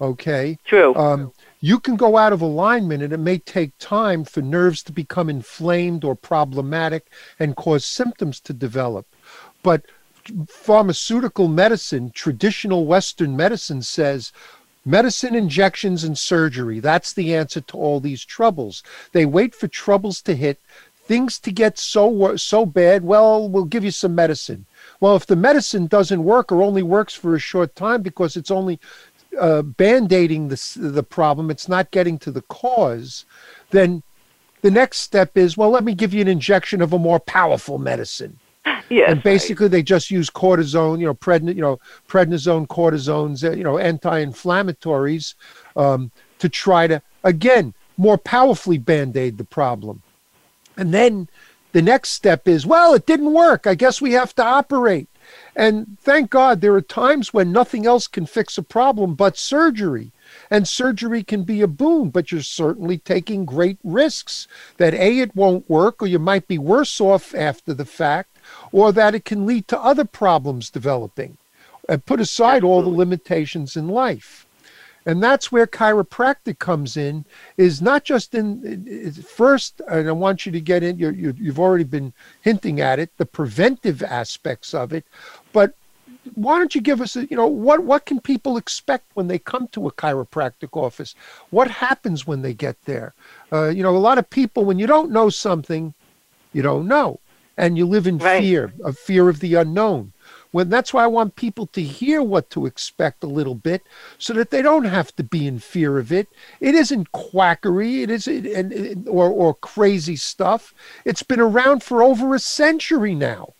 [0.02, 0.58] Okay.
[0.66, 0.96] True.
[0.96, 4.92] Um, you can go out of alignment and it may take time for nerves to
[4.92, 7.08] become inflamed or problematic
[7.40, 9.08] and cause symptoms to develop.
[9.64, 9.86] But
[10.48, 14.32] pharmaceutical medicine, traditional Western medicine says
[14.86, 16.80] medicine, injections, and surgery.
[16.80, 18.84] That's the answer to all these troubles.
[19.12, 20.60] They wait for troubles to hit,
[21.06, 23.04] things to get so so bad.
[23.04, 24.66] Well, we'll give you some medicine.
[25.00, 28.52] Well, if the medicine doesn't work or only works for a short time because it's
[28.52, 28.80] only
[29.40, 33.26] uh, band-aiding the, the problem, it's not getting to the cause,
[33.72, 34.04] then
[34.62, 37.78] the next step is, well, let me give you an injection of a more powerful
[37.78, 38.40] medicine.
[38.90, 39.72] Yes, and basically, right.
[39.72, 45.36] they just use cortisone, you know, predn- you know, prednisone, cortisones, uh, you know, anti-inflammatories,
[45.76, 50.02] um, to try to again more powerfully band-aid the problem.
[50.78, 51.30] And then
[51.72, 53.68] the next step is, well, it didn't work.
[53.68, 55.08] I guess we have to operate.
[55.56, 60.12] And thank God there are times when nothing else can fix a problem but surgery.
[60.52, 65.36] And surgery can be a boon, but you're certainly taking great risks that A, it
[65.36, 68.38] won't work, or you might be worse off after the fact,
[68.72, 71.38] or that it can lead to other problems developing.
[71.88, 74.46] And put aside all the limitations in life.
[75.08, 77.26] And that's where chiropractic comes in,
[77.58, 81.84] is not just in first, and I want you to get in, you you've already
[81.84, 85.06] been hinting at it, the preventive aspects of it,
[86.34, 89.40] why don't you give us a, you know what what can people expect when they
[89.40, 91.16] come to a chiropractic office
[91.50, 93.14] what happens when they get there
[93.52, 95.94] uh, you know a lot of people when you don't know something
[96.54, 97.20] you don't know
[97.58, 98.42] and you live in right.
[98.42, 100.12] fear of fear of the unknown
[100.56, 103.82] when that's why I want people to hear what to expect a little bit
[104.18, 106.30] so that they don't have to be in fear of it.
[106.62, 110.74] It isn't quackery, it isn't and or, or crazy stuff.
[111.04, 113.55] It's been around for over a century now.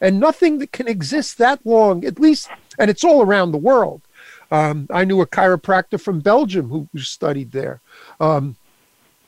[0.00, 4.02] And nothing that can exist that long, at least, and it's all around the world.
[4.50, 7.80] Um, I knew a chiropractor from Belgium who, who studied there.
[8.18, 8.56] Um,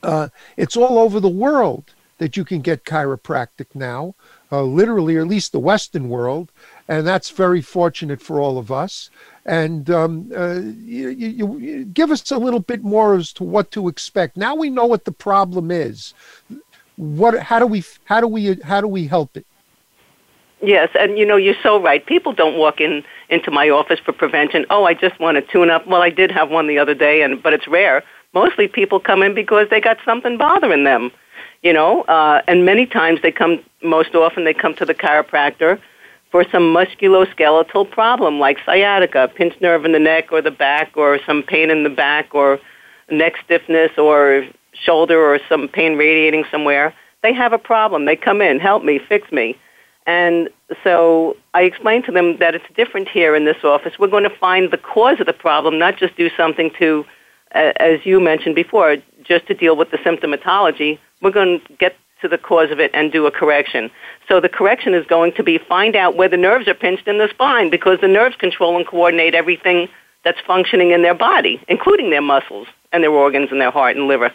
[0.01, 4.15] uh, it's all over the world that you can get chiropractic now,
[4.51, 6.51] uh, literally, or at least the Western world
[6.87, 9.09] and that's very fortunate for all of us.
[9.45, 13.71] And um, uh, you, you, you give us a little bit more as to what
[13.71, 14.37] to expect.
[14.37, 16.13] Now we know what the problem is.
[16.95, 17.39] What?
[17.39, 17.83] How do we?
[18.05, 18.55] How do we?
[18.63, 19.45] How do we help it?
[20.63, 22.05] Yes, and you know you're so right.
[22.05, 24.65] People don't walk in into my office for prevention.
[24.69, 25.85] Oh, I just want to tune up.
[25.85, 28.01] Well, I did have one the other day, and but it's rare.
[28.33, 31.11] Mostly people come in because they got something bothering them,
[31.63, 32.03] you know.
[32.03, 33.59] Uh, and many times they come.
[33.83, 35.81] Most often they come to the chiropractor
[36.31, 41.19] for some musculoskeletal problem like sciatica, pinched nerve in the neck or the back, or
[41.25, 42.57] some pain in the back, or
[43.11, 46.93] neck stiffness, or shoulder, or some pain radiating somewhere.
[47.21, 48.05] They have a problem.
[48.05, 49.57] They come in, help me, fix me.
[50.05, 50.49] And
[50.83, 53.93] so I explained to them that it's different here in this office.
[53.97, 57.05] We're going to find the cause of the problem, not just do something to,
[57.53, 60.99] as you mentioned before, just to deal with the symptomatology.
[61.21, 63.91] We're going to get to the cause of it and do a correction.
[64.27, 67.17] So the correction is going to be find out where the nerves are pinched in
[67.17, 69.89] the spine because the nerves control and coordinate everything
[70.23, 74.07] that's functioning in their body, including their muscles and their organs and their heart and
[74.07, 74.31] liver.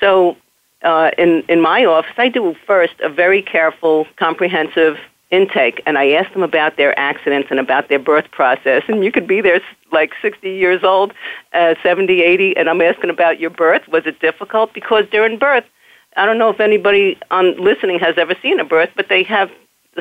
[0.00, 0.36] So
[0.82, 4.98] uh, in, in my office, I do first a very careful, comprehensive
[5.30, 8.82] intake, and I ask them about their accidents and about their birth process.
[8.88, 9.60] And you could be there
[9.92, 11.12] like 60 years old,
[11.52, 13.86] uh, 70, 80, and I'm asking about your birth.
[13.88, 14.72] Was it difficult?
[14.72, 15.64] Because during birth,
[16.16, 19.50] I don't know if anybody on listening has ever seen a birth, but they have.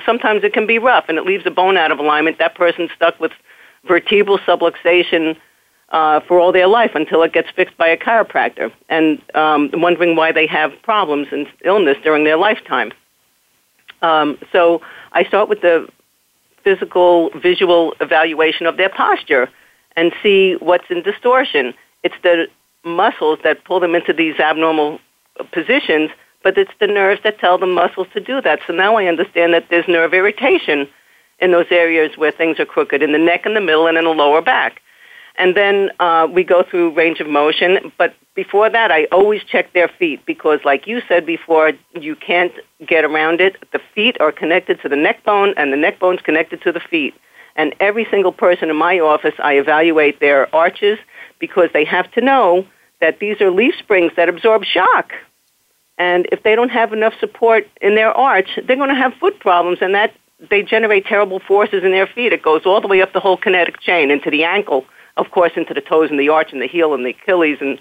[0.05, 2.37] Sometimes it can be rough, and it leaves a bone out of alignment.
[2.37, 3.31] That person's stuck with
[3.87, 5.35] vertebral subluxation
[5.89, 10.15] uh, for all their life until it gets fixed by a chiropractor, and um, wondering
[10.15, 12.91] why they have problems and illness during their lifetime.
[14.01, 14.81] Um, so
[15.13, 15.87] I start with the
[16.63, 19.49] physical, visual evaluation of their posture
[19.95, 21.73] and see what's in distortion.
[22.03, 22.47] It's the
[22.83, 24.99] muscles that pull them into these abnormal
[25.51, 26.11] positions,
[26.43, 28.59] but it's the nerves that tell the muscles to do that.
[28.67, 30.87] So now I understand that there's nerve irritation
[31.39, 34.03] in those areas where things are crooked, in the neck, in the middle, and in
[34.03, 34.81] the lower back.
[35.37, 37.91] And then uh, we go through range of motion.
[37.97, 42.53] But before that, I always check their feet because, like you said before, you can't
[42.87, 43.55] get around it.
[43.71, 46.79] The feet are connected to the neck bone, and the neck bone's connected to the
[46.79, 47.13] feet.
[47.55, 50.97] And every single person in my office, I evaluate their arches
[51.39, 52.65] because they have to know
[52.99, 55.13] that these are leaf springs that absorb shock.
[55.99, 59.39] And if they don't have enough support in their arch, they're going to have foot
[59.39, 60.13] problems, and that
[60.49, 62.33] they generate terrible forces in their feet.
[62.33, 64.85] It goes all the way up the whole kinetic chain into the ankle
[65.17, 67.79] of course, into the toes and the arch and the heel and the Achilles and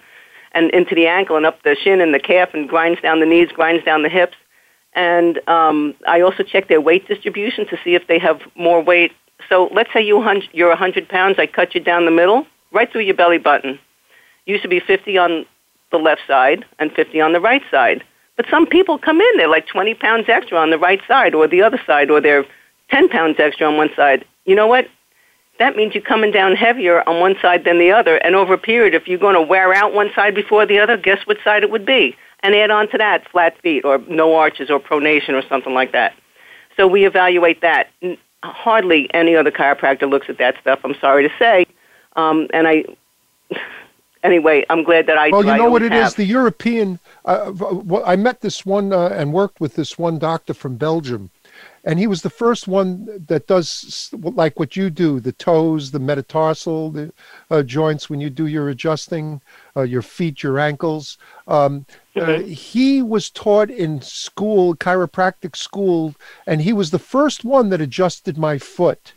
[0.53, 3.27] and into the ankle and up the shin and the calf and grinds down the
[3.27, 4.37] knees, grinds down the hips.
[4.95, 9.13] And um, I also check their weight distribution to see if they have more weight.
[9.51, 13.03] So let's say you you're 100 pounds, I cut you down the middle, right through
[13.03, 13.79] your belly button.
[14.47, 15.47] Used to be 50 on
[15.93, 18.03] the left side and 50 on the right side.
[18.37, 21.47] But some people come in, they're like 20 pounds extra on the right side or
[21.47, 22.47] the other side, or they're
[22.91, 24.25] 10 pounds extra on one side.
[24.47, 24.89] You know what?
[25.59, 28.17] That means you're coming down heavier on one side than the other.
[28.17, 30.97] And over a period, if you're going to wear out one side before the other,
[30.97, 32.17] guess which side it would be?
[32.41, 35.93] And add on to that flat feet or no arches or pronation or something like
[35.93, 36.15] that.
[36.77, 37.91] So we evaluate that.
[38.43, 40.81] Hardly any other chiropractor looks at that stuff.
[40.85, 41.67] I'm sorry to say.
[42.15, 42.85] Um, and I,
[44.23, 45.31] anyway, I'm glad that I.
[45.31, 46.09] Well, you know what it have.
[46.09, 46.15] is.
[46.15, 47.01] The European.
[47.25, 47.53] Uh,
[48.05, 51.31] I met this one uh, and worked with this one doctor from Belgium
[51.87, 56.01] and he was the first one that does like what you do the toes the
[56.01, 57.13] metatarsal the
[57.51, 59.41] uh, joints when you do your adjusting
[59.77, 61.17] uh, your feet your ankles.
[61.47, 66.15] Um, uh, he was taught in school chiropractic school
[66.47, 69.13] and he was the first one that adjusted my foot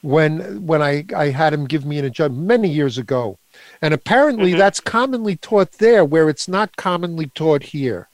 [0.00, 3.38] when when I, I had him give me an adjustment many years ago.
[3.80, 4.58] And apparently mm-hmm.
[4.58, 8.08] that's commonly taught there where it's not commonly taught here.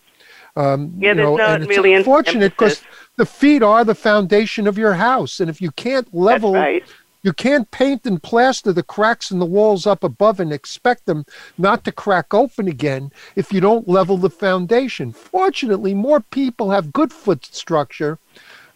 [0.57, 2.83] Um, yeah, there's know, not and really unfortunate because
[3.19, 6.85] the feet are the foundation of your house, and if you can't level, right.
[7.25, 11.27] you can't paint and plaster the cracks in the walls up above and expect them
[11.59, 15.13] not to crack open again if you don't level the foundation.
[15.13, 18.21] Fortunately, more people have good foot structure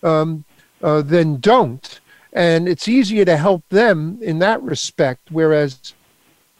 [0.02, 0.44] um,
[0.82, 2.00] uh, than don't,
[2.32, 5.30] and it's easier to help them in that respect.
[5.30, 5.94] Whereas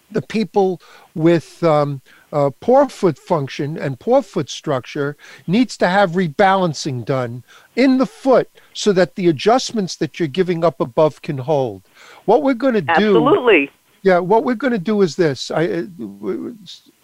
[0.09, 0.81] the people
[1.17, 2.01] with um,
[2.33, 5.17] uh, poor foot function and poor foot structure
[5.47, 7.45] needs to have rebalancing done
[7.77, 11.83] in the foot so that the adjustments that you're giving up above can hold.
[12.25, 12.91] What we're going to do.
[12.91, 13.71] Absolutely.
[14.03, 15.51] Yeah, what we're going to do is this.
[15.51, 15.85] I, uh,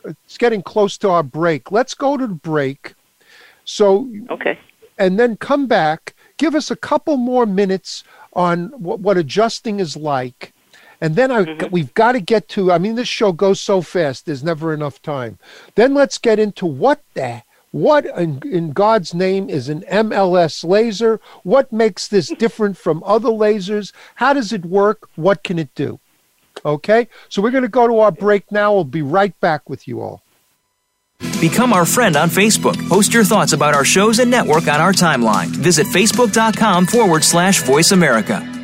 [0.04, 1.70] it's getting close to our break.
[1.70, 2.94] Let's go to the break.
[3.64, 4.58] So, okay.
[4.98, 6.14] And then come back.
[6.38, 8.02] Give us a couple more minutes
[8.32, 10.54] on what, what adjusting is like
[11.00, 11.70] and then I, mm-hmm.
[11.70, 15.00] we've got to get to, I mean, this show goes so fast, there's never enough
[15.00, 15.38] time.
[15.74, 21.20] Then let's get into what the, what in, in God's name is an MLS laser?
[21.42, 23.92] What makes this different from other lasers?
[24.16, 25.08] How does it work?
[25.14, 26.00] What can it do?
[26.64, 28.74] Okay, so we're going to go to our break now.
[28.74, 30.22] We'll be right back with you all.
[31.40, 32.76] Become our friend on Facebook.
[32.88, 35.48] Post your thoughts about our shows and network on our timeline.
[35.48, 38.57] Visit facebook.com forward slash voice America.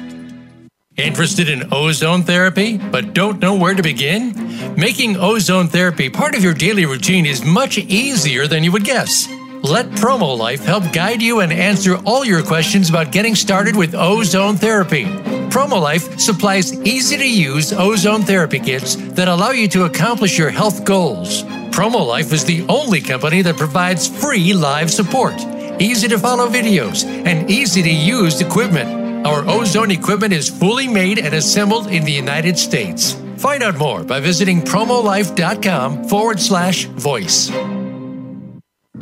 [0.96, 4.76] Interested in ozone therapy, but don't know where to begin?
[4.76, 9.26] Making ozone therapy part of your daily routine is much easier than you would guess.
[9.64, 13.96] Let Promo Life help guide you and answer all your questions about getting started with
[13.96, 15.06] ozone therapy.
[15.50, 20.50] Promo Life supplies easy to use ozone therapy kits that allow you to accomplish your
[20.50, 21.42] health goals.
[21.72, 25.34] Promo Life is the only company that provides free live support,
[25.80, 29.03] easy to follow videos, and easy to use equipment.
[29.24, 33.16] Our ozone equipment is fully made and assembled in the United States.
[33.38, 37.50] Find out more by visiting promolife.com forward slash voice.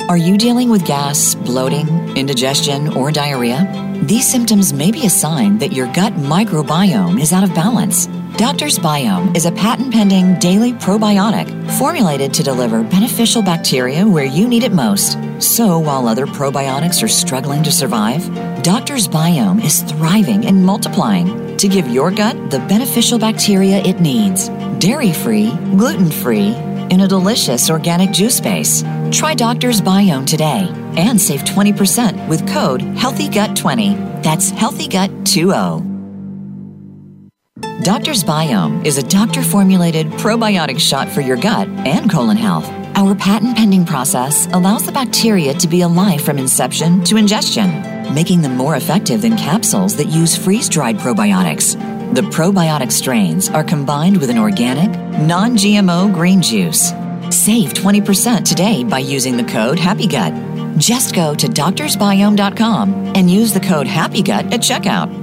[0.09, 3.99] Are you dealing with gas, bloating, indigestion, or diarrhea?
[4.03, 8.07] These symptoms may be a sign that your gut microbiome is out of balance.
[8.37, 11.47] Doctor's Biome is a patent pending daily probiotic
[11.77, 15.17] formulated to deliver beneficial bacteria where you need it most.
[15.39, 18.27] So while other probiotics are struggling to survive,
[18.63, 24.47] Doctor's Biome is thriving and multiplying to give your gut the beneficial bacteria it needs.
[24.79, 26.53] Dairy free, gluten free,
[26.89, 28.81] in a delicious organic juice base.
[29.11, 34.23] Try Doctor's Biome today and save 20% with code HEALTHYGUT20.
[34.23, 35.89] That's HEALTHYGUT20.
[37.83, 42.69] Doctor's Biome is a doctor formulated probiotic shot for your gut and colon health.
[42.95, 48.41] Our patent pending process allows the bacteria to be alive from inception to ingestion, making
[48.41, 51.73] them more effective than capsules that use freeze dried probiotics.
[52.15, 56.89] The probiotic strains are combined with an organic, non GMO green juice.
[57.29, 60.77] Save 20% today by using the code HAPPYGUT.
[60.77, 65.22] Just go to doctorsbiome.com and use the code HAPPYGUT at checkout.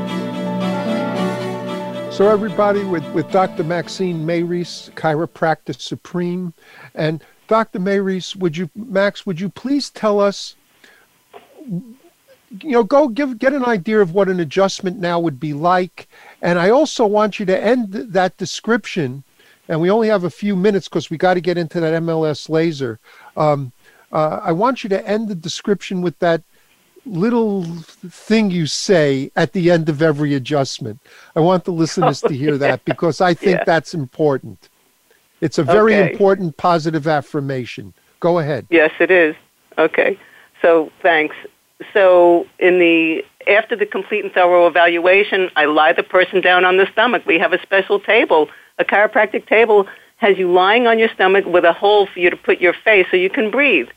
[2.21, 3.63] So, everybody, with, with Dr.
[3.63, 6.53] Maxine Mayres, Chiropractic Supreme,
[6.93, 7.79] and Dr.
[7.79, 10.55] Mayres, would you, Max, would you please tell us,
[11.67, 11.97] you
[12.61, 16.07] know, go give get an idea of what an adjustment now would be like,
[16.43, 19.23] and I also want you to end that description,
[19.67, 22.49] and we only have a few minutes because we got to get into that MLS
[22.49, 22.99] laser.
[23.35, 23.71] Um,
[24.11, 26.43] uh, I want you to end the description with that
[27.05, 30.99] little thing you say at the end of every adjustment.
[31.35, 32.57] I want the listeners oh, to hear yeah.
[32.57, 33.63] that because I think yeah.
[33.63, 34.69] that's important.
[35.39, 36.11] It's a very okay.
[36.11, 37.93] important positive affirmation.
[38.19, 38.67] Go ahead.
[38.69, 39.35] Yes, it is.
[39.77, 40.19] Okay.
[40.61, 41.35] So, thanks.
[41.93, 46.77] So, in the after the complete and thorough evaluation, I lie the person down on
[46.77, 47.25] the stomach.
[47.25, 48.49] We have a special table.
[48.77, 49.87] A chiropractic table
[50.17, 53.07] has you lying on your stomach with a hole for you to put your face
[53.09, 53.89] so you can breathe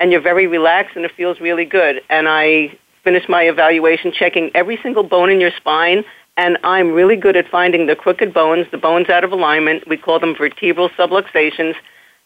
[0.00, 2.02] and you're very relaxed and it feels really good.
[2.10, 6.04] And I finished my evaluation checking every single bone in your spine
[6.40, 9.86] and I'm really good at finding the crooked bones, the bones out of alignment.
[9.86, 11.74] We call them vertebral subluxations,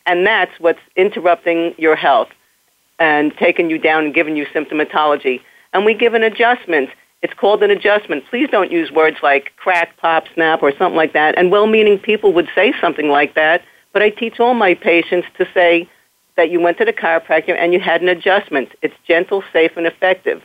[0.06, 2.28] and that's what's interrupting your health
[3.00, 5.40] and taking you down and giving you symptomatology.
[5.72, 6.90] And we give an adjustment.
[7.22, 8.24] It's called an adjustment.
[8.30, 11.36] Please don't use words like crack, pop, snap, or something like that.
[11.36, 13.62] And well meaning people would say something like that,
[13.92, 15.88] but I teach all my patients to say,
[16.36, 18.70] that you went to the chiropractor and you had an adjustment.
[18.82, 20.42] It's gentle, safe, and effective.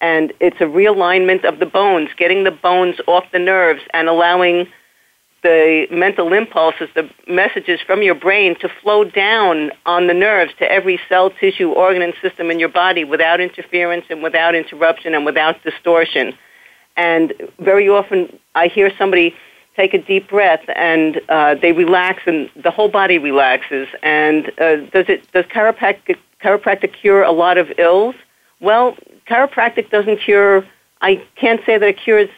[0.00, 4.66] And it's a realignment of the bones, getting the bones off the nerves and allowing
[5.42, 10.70] the mental impulses, the messages from your brain to flow down on the nerves to
[10.70, 15.24] every cell, tissue, organ, and system in your body without interference and without interruption and
[15.24, 16.36] without distortion.
[16.96, 19.34] And very often I hear somebody
[19.76, 23.88] take a deep breath and uh, they relax and the whole body relaxes.
[24.02, 28.14] And uh, does it does chiropractic chiropractic cure a lot of ills?
[28.60, 28.96] Well,
[29.28, 30.64] chiropractic doesn't cure.
[31.00, 32.30] I can't say that it cures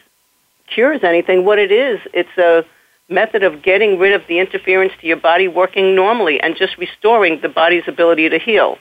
[0.67, 1.45] cures anything.
[1.45, 2.65] What it is, it's a
[3.09, 7.41] method of getting rid of the interference to your body working normally and just restoring
[7.41, 8.79] the body's ability to heal.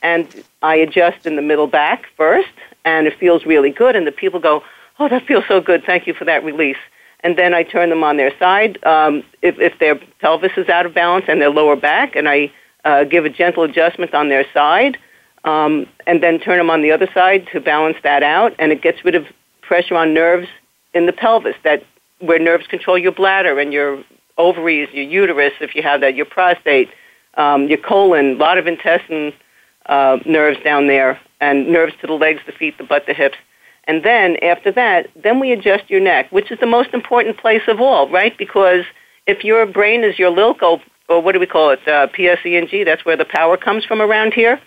[0.00, 2.52] And I adjust in the middle back first,
[2.84, 3.96] and it feels really good.
[3.96, 4.62] And the people go,
[4.98, 5.82] "Oh, that feels so good.
[5.84, 6.76] Thank you for that release."
[7.24, 10.86] And then I turn them on their side um, if, if their pelvis is out
[10.86, 12.52] of balance and their lower back, and I
[12.84, 14.98] uh, give a gentle adjustment on their side,
[15.44, 18.82] um, and then turn them on the other side to balance that out, and it
[18.82, 19.26] gets rid of
[19.62, 20.48] pressure on nerves
[20.92, 21.82] in the pelvis that
[22.20, 24.04] where nerves control your bladder and your
[24.38, 26.90] ovaries, your uterus, if you have that, your prostate,
[27.34, 29.32] um, your colon, a lot of intestine
[29.86, 33.36] uh, nerves down there, and nerves to the legs, the feet, the butt, the hips.
[33.86, 37.62] And then after that, then we adjust your neck, which is the most important place
[37.68, 38.36] of all, right?
[38.36, 38.84] Because
[39.26, 43.04] if your brain is your Lilco, or what do we call it, uh, PSEG, that's
[43.04, 44.60] where the power comes from around here.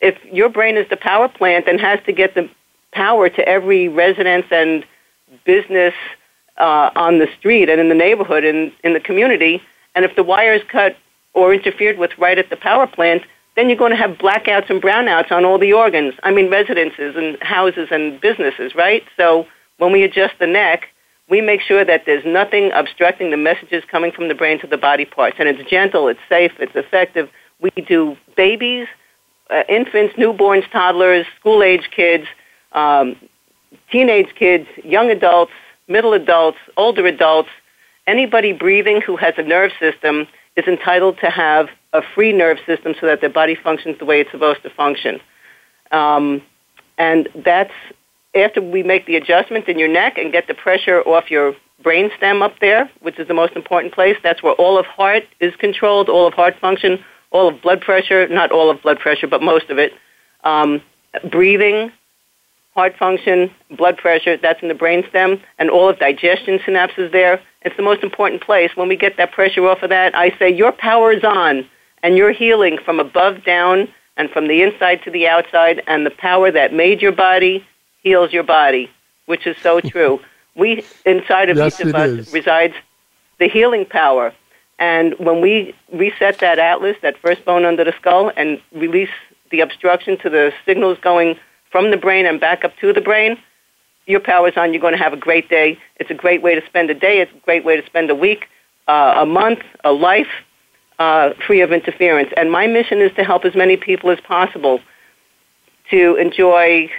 [0.00, 2.48] If your brain is the power plant and has to get the
[2.92, 4.84] power to every residence and
[5.44, 5.94] business
[6.58, 9.60] uh, on the street and in the neighborhood and in the community,
[9.94, 10.96] and if the wire is cut
[11.34, 13.22] or interfered with right at the power plant,
[13.56, 16.14] then you're going to have blackouts and brownouts on all the organs.
[16.22, 19.04] I mean, residences and houses and businesses, right?
[19.16, 19.46] So
[19.78, 20.88] when we adjust the neck,
[21.28, 24.78] we make sure that there's nothing obstructing the messages coming from the brain to the
[24.78, 25.36] body parts.
[25.38, 27.28] And it's gentle, it's safe, it's effective.
[27.60, 28.86] We do babies,
[29.50, 32.26] uh, infants, newborns, toddlers, school age kids,
[32.72, 33.16] um,
[33.90, 35.52] teenage kids, young adults,
[35.88, 37.50] middle adults, older adults,
[38.06, 40.26] anybody breathing who has a nerve system
[40.56, 44.20] is entitled to have a free nerve system so that their body functions the way
[44.20, 45.20] it's supposed to function.
[45.90, 46.42] Um,
[46.98, 47.72] and that's
[48.34, 52.10] after we make the adjustment in your neck and get the pressure off your brain
[52.16, 54.16] stem up there, which is the most important place.
[54.22, 58.28] That's where all of heart is controlled, all of heart function, all of blood pressure,
[58.28, 59.92] not all of blood pressure, but most of it.
[60.44, 60.80] Um,
[61.30, 61.92] breathing,
[62.74, 67.40] heart function, blood pressure, that's in the brain stem, and all of digestion synapses there.
[67.62, 68.70] It's the most important place.
[68.74, 71.66] When we get that pressure off of that, I say your power is on,
[72.02, 76.10] and you're healing from above down and from the inside to the outside, and the
[76.10, 77.66] power that made your body
[78.02, 78.90] heals your body,
[79.26, 80.20] which is so true.
[80.54, 82.32] we inside of yes, each of us is.
[82.32, 82.74] resides
[83.38, 84.32] the healing power.
[84.78, 89.10] And when we reset that atlas, that first bone under the skull, and release
[89.50, 91.38] the obstruction to the signals going
[91.70, 93.38] from the brain and back up to the brain,
[94.06, 94.72] your power's on.
[94.74, 95.78] You're going to have a great day.
[95.96, 97.20] It's a great way to spend a day.
[97.20, 98.48] It's a great way to spend a week,
[98.88, 100.28] uh, a month, a life
[100.98, 102.30] uh, free of interference.
[102.36, 104.80] And my mission is to help as many people as possible
[105.90, 106.90] to enjoy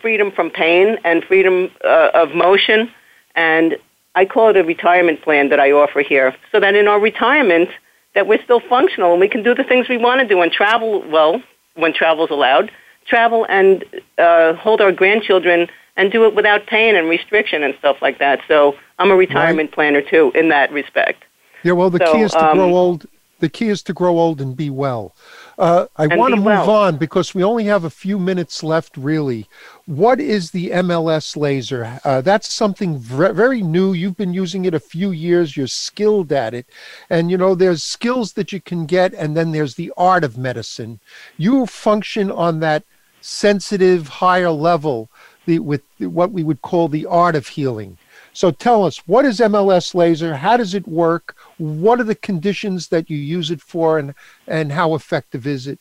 [0.00, 2.90] freedom from pain and freedom uh, of motion.
[3.34, 3.76] And
[4.14, 7.68] I call it a retirement plan that I offer here, so that in our retirement,
[8.14, 10.52] that we're still functional and we can do the things we want to do and
[10.52, 11.42] travel well
[11.74, 12.70] when travel's allowed,
[13.06, 13.84] travel and
[14.18, 18.40] uh, hold our grandchildren and do it without pain and restriction and stuff like that.
[18.48, 19.74] So I'm a retirement right.
[19.74, 21.24] planner too in that respect.
[21.64, 23.06] Yeah, well, the so, key is to um, grow old.
[23.40, 25.14] The key is to grow old and be well.
[25.58, 26.70] Uh, I want to move well.
[26.70, 29.46] on because we only have a few minutes left, really.
[29.86, 32.00] What is the MLS laser?
[32.04, 33.92] Uh, that's something very new.
[33.92, 35.56] You've been using it a few years.
[35.56, 36.66] You're skilled at it.
[37.10, 40.38] And, you know, there's skills that you can get, and then there's the art of
[40.38, 41.00] medicine.
[41.36, 42.84] You function on that
[43.20, 45.10] sensitive, higher level
[45.46, 47.98] the, with what we would call the art of healing.
[48.34, 50.34] So tell us, what is MLS laser?
[50.34, 51.36] How does it work?
[51.58, 54.14] What are the conditions that you use it for, and,
[54.46, 55.78] and how effective is it?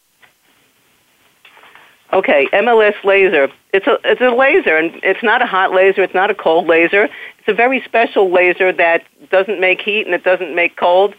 [2.14, 3.50] Okay, MLS laser.
[3.74, 6.04] It's a it's a laser, and it's not a hot laser.
[6.04, 7.06] It's not a cold laser.
[7.40, 11.16] It's a very special laser that doesn't make heat and it doesn't make cold.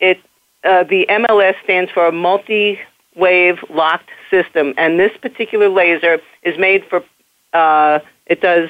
[0.00, 0.18] It
[0.64, 6.84] uh, the MLS stands for a multi-wave locked system, and this particular laser is made
[6.90, 7.02] for.
[7.54, 8.68] Uh, it does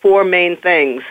[0.00, 1.02] four main things.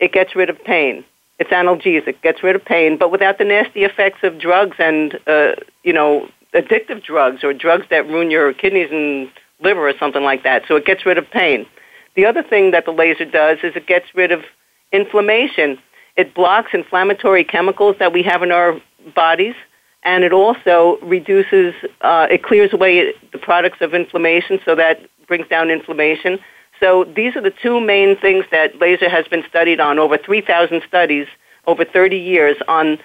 [0.00, 1.04] It gets rid of pain.
[1.38, 5.52] It's analgesic, gets rid of pain, but without the nasty effects of drugs and uh,
[5.82, 9.28] you know addictive drugs or drugs that ruin your kidneys and
[9.60, 10.62] liver or something like that.
[10.68, 11.66] So it gets rid of pain.
[12.14, 14.44] The other thing that the laser does is it gets rid of
[14.92, 15.78] inflammation.
[16.16, 18.80] It blocks inflammatory chemicals that we have in our
[19.14, 19.56] bodies,
[20.04, 25.48] and it also reduces, uh, it clears away the products of inflammation, so that brings
[25.48, 26.38] down inflammation.
[26.80, 30.82] So these are the two main things that laser has been studied on over 3,000
[30.86, 31.26] studies
[31.66, 32.98] over 30 years on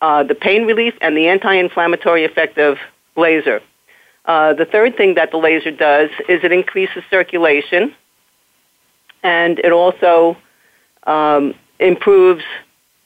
[0.00, 2.78] uh, the pain relief and the anti-inflammatory effect of
[3.16, 3.60] laser.
[4.26, 7.94] Uh, the third thing that the laser does is it increases circulation,
[9.22, 10.36] and it also
[11.04, 12.42] um, improves.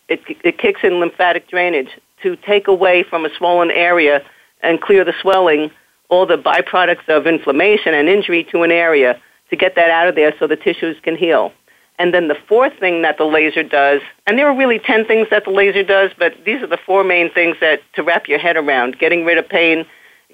[0.08, 1.90] It, it kicks in lymphatic drainage
[2.22, 4.22] to take away from a swollen area
[4.62, 5.70] and clear the swelling,
[6.08, 9.20] all the byproducts of inflammation and injury to an area
[9.50, 11.52] to get that out of there so the tissues can heal.
[11.98, 15.26] And then the fourth thing that the laser does, and there are really 10 things
[15.30, 18.38] that the laser does, but these are the four main things that to wrap your
[18.38, 19.84] head around getting rid of pain,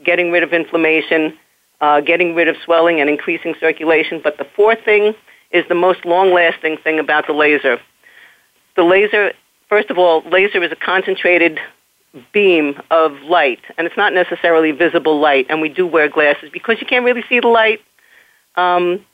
[0.04, 1.36] getting rid of inflammation,
[1.80, 4.20] uh, getting rid of swelling, and increasing circulation.
[4.22, 5.14] But the fourth thing
[5.52, 7.78] is the most long lasting thing about the laser.
[8.76, 9.32] The laser,
[9.68, 11.58] first of all, laser is a concentrated
[12.32, 16.76] beam of light, and it's not necessarily visible light, and we do wear glasses because
[16.80, 17.80] you can't really see the light
[18.56, 19.04] um,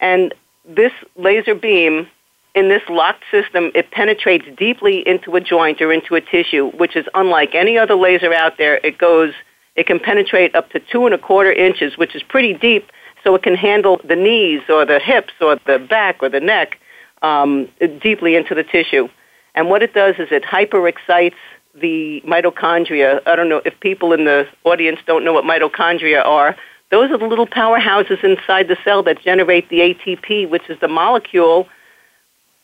[0.00, 0.34] and
[0.66, 2.08] this laser beam
[2.54, 6.96] in this locked system, it penetrates deeply into a joint or into a tissue, which
[6.96, 8.80] is unlike any other laser out there.
[8.82, 9.32] It goes,
[9.76, 12.90] it can penetrate up to two and a quarter inches, which is pretty deep,
[13.22, 16.78] so it can handle the knees or the hips or the back or the neck
[17.22, 17.68] um,
[18.00, 19.08] deeply into the tissue.
[19.54, 21.34] And what it does is it hyperexcites
[21.74, 23.20] the mitochondria.
[23.26, 26.56] I don't know if people in the audience don't know what mitochondria are,
[26.90, 30.88] those are the little powerhouses inside the cell that generate the ATP, which is the
[30.88, 31.68] molecule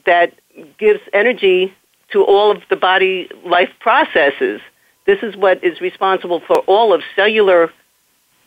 [0.06, 0.32] that
[0.78, 1.74] gives energy
[2.10, 4.60] to all of the body life processes.
[5.06, 7.70] This is what is responsible for all of cellular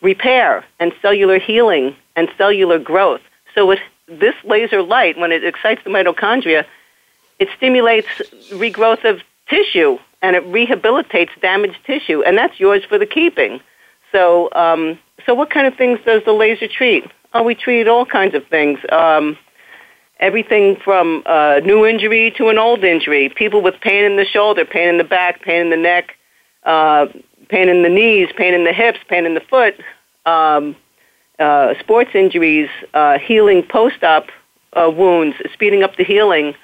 [0.00, 3.20] repair and cellular healing and cellular growth.
[3.54, 6.64] So with this laser light, when it excites the mitochondria,
[7.38, 8.08] it stimulates
[8.50, 13.60] regrowth of tissue and it rehabilitates damaged tissue, and that's yours for the keeping.
[14.10, 17.04] So um, so what kind of things does the laser treat?
[17.34, 18.78] Oh, we treat all kinds of things.
[18.90, 19.36] Um,
[20.20, 23.28] everything from a new injury to an old injury.
[23.28, 26.16] People with pain in the shoulder, pain in the back, pain in the neck,
[26.64, 27.06] uh,
[27.48, 29.74] pain in the knees, pain in the hips, pain in the foot,
[30.26, 30.74] um,
[31.38, 34.26] uh, sports injuries, uh, healing post-op
[34.74, 36.54] uh, wounds, speeding up the healing,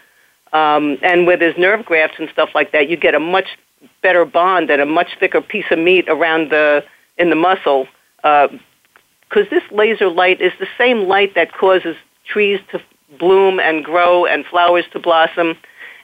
[0.53, 3.57] um, and where there's nerve grafts and stuff like that, you get a much
[4.03, 6.85] better bond and a much thicker piece of meat around the
[7.19, 7.87] in the muscle.
[8.25, 11.95] Because uh, this laser light is the same light that causes
[12.27, 12.81] trees to
[13.19, 15.57] bloom and grow and flowers to blossom,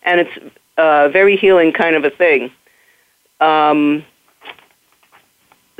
[0.03, 2.51] and it's a very healing kind of a thing.
[3.41, 4.05] Um,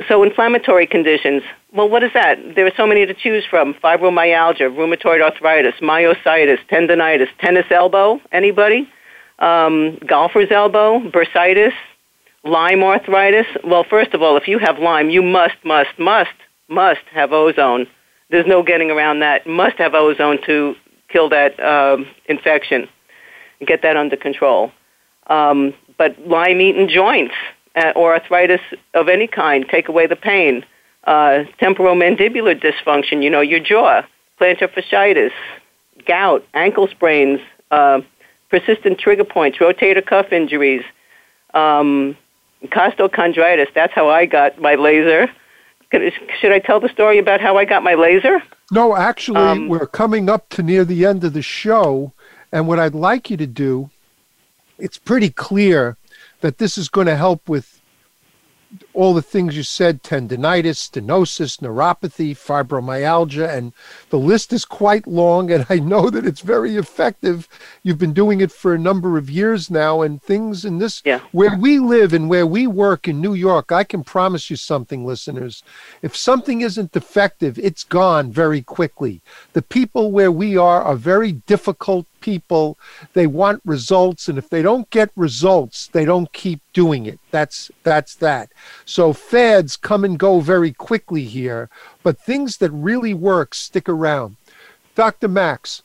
[0.07, 1.43] so inflammatory conditions.
[1.73, 2.39] Well, what is that?
[2.55, 8.19] There are so many to choose from: fibromyalgia, rheumatoid arthritis, myositis, tendonitis, tennis elbow.
[8.31, 8.89] Anybody?
[9.37, 11.73] Um, golfer's elbow, bursitis,
[12.43, 13.45] Lyme arthritis.
[13.63, 16.33] Well, first of all, if you have Lyme, you must, must, must,
[16.67, 17.87] must have ozone.
[18.29, 19.45] There's no getting around that.
[19.45, 20.75] Must have ozone to
[21.09, 22.87] kill that um, infection
[23.59, 24.71] and get that under control.
[25.27, 27.35] Um, but Lyme-eaten joints
[27.75, 28.61] uh, or arthritis
[28.93, 30.65] of any kind, take away the pain.
[31.03, 34.01] Uh, temporomandibular dysfunction, you know, your jaw,
[34.39, 35.31] plantar fasciitis,
[36.05, 37.39] gout, ankle sprains,
[37.71, 38.01] uh,
[38.49, 40.83] persistent trigger points, rotator cuff injuries,
[41.53, 42.15] um,
[42.65, 43.73] costochondritis.
[43.73, 45.29] That's how I got my laser.
[45.91, 48.41] Should I tell the story about how I got my laser?
[48.71, 52.13] No, actually, um, we're coming up to near the end of the show,
[52.51, 53.89] and what I'd like you to do,
[54.77, 55.97] it's pretty clear
[56.39, 57.81] that this is going to help with
[58.93, 63.73] all the things you said tendinitis, stenosis, neuropathy, fibromyalgia, and
[64.09, 65.51] the list is quite long.
[65.51, 67.47] And I know that it's very effective.
[67.83, 71.19] You've been doing it for a number of years now, and things in this, yeah.
[71.31, 75.05] where we live and where we work in New York, I can promise you something,
[75.05, 75.63] listeners.
[76.01, 79.21] If something isn't effective, it's gone very quickly.
[79.53, 82.77] The people where we are are very difficult people
[83.13, 87.71] they want results and if they don't get results they don't keep doing it that's
[87.83, 88.51] that's that
[88.85, 91.69] so fads come and go very quickly here
[92.03, 94.35] but things that really work stick around
[94.95, 95.83] dr max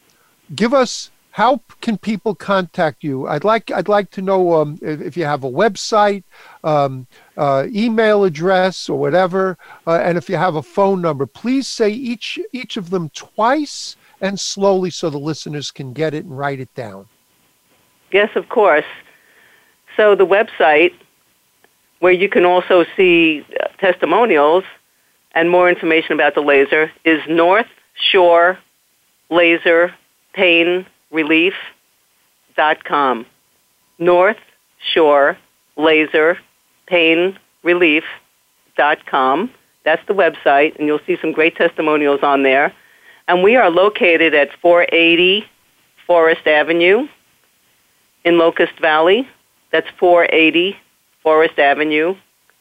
[0.54, 3.26] give us how can people contact you?
[3.28, 6.24] I'd like I'd like to know um, if, if, you have a website,
[6.64, 11.26] um, uh, email address, or whatever, uh, and if you have a phone number.
[11.26, 16.24] Please say each each of them twice, and slowly so the listeners can get it
[16.24, 17.06] and write it down.
[18.12, 18.86] Yes, of course.
[19.94, 20.94] So the website,
[22.00, 24.64] where you can also see uh, testimonials
[25.34, 28.58] and more information about the laser, is North Shore
[29.30, 29.94] Laser
[30.32, 31.54] Pain Relief
[32.56, 33.26] dot com.
[33.98, 34.38] North
[34.92, 35.36] Shore
[35.76, 36.38] Laser
[36.86, 38.04] Pain Relief
[38.76, 39.50] dot com.
[39.84, 42.72] That's the website, and you'll see some great testimonials on there.
[43.28, 45.44] And we are located at 480
[46.06, 47.08] Forest Avenue
[48.24, 49.28] in Locust Valley.
[49.70, 50.76] That's 480
[51.26, 52.14] Forest Avenue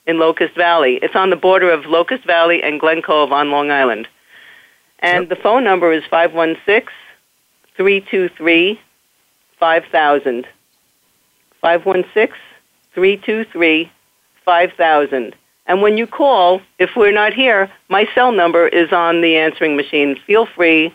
[0.08, 0.98] in Locust Valley.
[1.04, 4.08] It's on the border of Locust Valley and Glen Cove on Long Island.
[4.98, 5.30] And yep.
[5.30, 6.92] the phone number is 516
[7.78, 8.80] 323
[9.60, 10.48] 5000.
[11.62, 12.40] 516
[12.96, 13.92] 323
[14.44, 15.36] 5000.
[15.68, 19.78] And when you call, if we're not here, my cell number is on the answering
[19.78, 20.18] machine.
[20.26, 20.88] Feel free.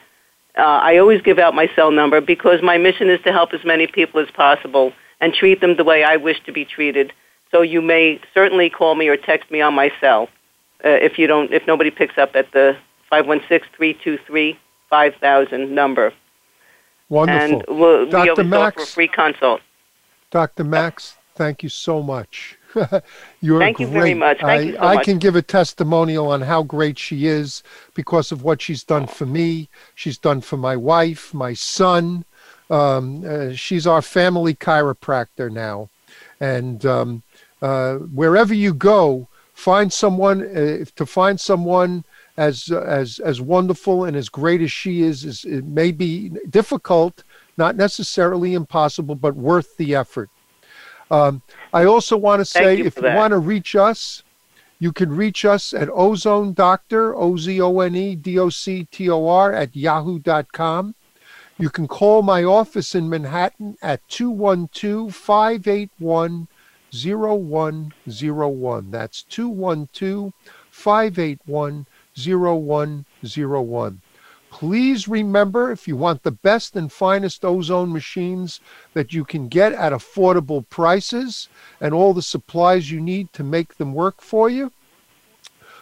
[0.59, 3.65] Uh, I always give out my cell number because my mission is to help as
[3.65, 7.13] many people as possible and treat them the way I wish to be treated.
[7.51, 10.29] So you may certainly call me or text me on my cell
[10.85, 12.77] uh, if you don't, if nobody picks up at the
[13.13, 16.13] 516-323-5000 number.
[17.09, 17.41] Wonderful.
[17.41, 18.43] And we'll, Dr.
[18.43, 19.63] we Max, offer a free consult.
[20.31, 20.63] Dr.
[20.63, 22.57] Max, thank you so much.
[23.41, 23.87] You're Thank great.
[23.87, 24.41] you very much.
[24.41, 25.05] Thank I, you so I much.
[25.05, 29.27] can give a testimonial on how great she is because of what she's done for
[29.27, 29.69] me.
[29.97, 32.25] She's done for my wife, my son.
[32.71, 35.91] Um, uh, she's our family chiropractor now.
[36.39, 37.25] And um,
[37.63, 42.05] uh, wherever you go, find someone, uh, to find someone
[42.37, 47.23] as, as, as wonderful and as great as she is, is, it may be difficult,
[47.57, 50.31] not necessarily impossible, but worth the effort.
[51.11, 51.43] Um,
[51.73, 54.23] I also want to say you if you want to reach us,
[54.79, 58.87] you can reach us at Ozone Doctor, O Z O N E D O C
[58.91, 60.95] T O R, at yahoo.com.
[61.59, 66.49] You can call my office in Manhattan at 212 581
[66.93, 68.91] 0101.
[68.91, 70.33] That's 212
[70.71, 71.87] 581
[72.17, 74.01] 0101.
[74.51, 78.61] Please remember if you want the best and finest ozone machines
[78.95, 81.49] that you can get at affordable prices
[81.81, 84.73] and all the supplies you need to make them work for you,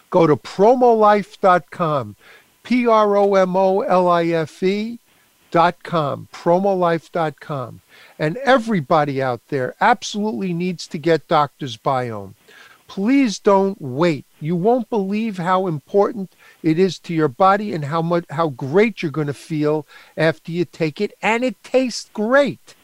[0.09, 2.15] Go to promolife.com,
[2.63, 4.99] P R O M O L I F E
[5.51, 7.81] dot com, promolife.com.
[8.19, 12.33] And everybody out there absolutely needs to get Doctor's Biome.
[12.87, 14.25] Please don't wait.
[14.41, 19.01] You won't believe how important it is to your body and how much how great
[19.01, 22.75] you're going to feel after you take it and it tastes great.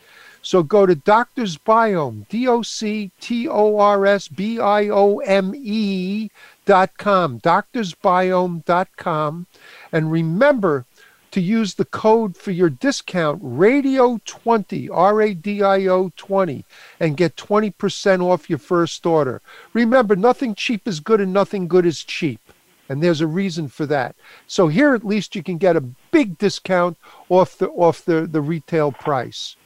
[0.44, 5.18] So go to Doctor's Biome, D O C T O R S B I O
[5.18, 6.30] M E
[6.66, 9.48] dot com, doctorsbiome.com.
[9.92, 10.86] And remember
[11.36, 16.64] to use the code for your discount, radio20, R A D I O 20,
[17.02, 19.42] and get 20% off your first order.
[19.74, 22.40] Remember, nothing cheap is good and nothing good is cheap.
[22.88, 24.16] And there's a reason for that.
[24.48, 28.40] So here at least you can get a big discount off the off the, the
[28.40, 29.58] retail price.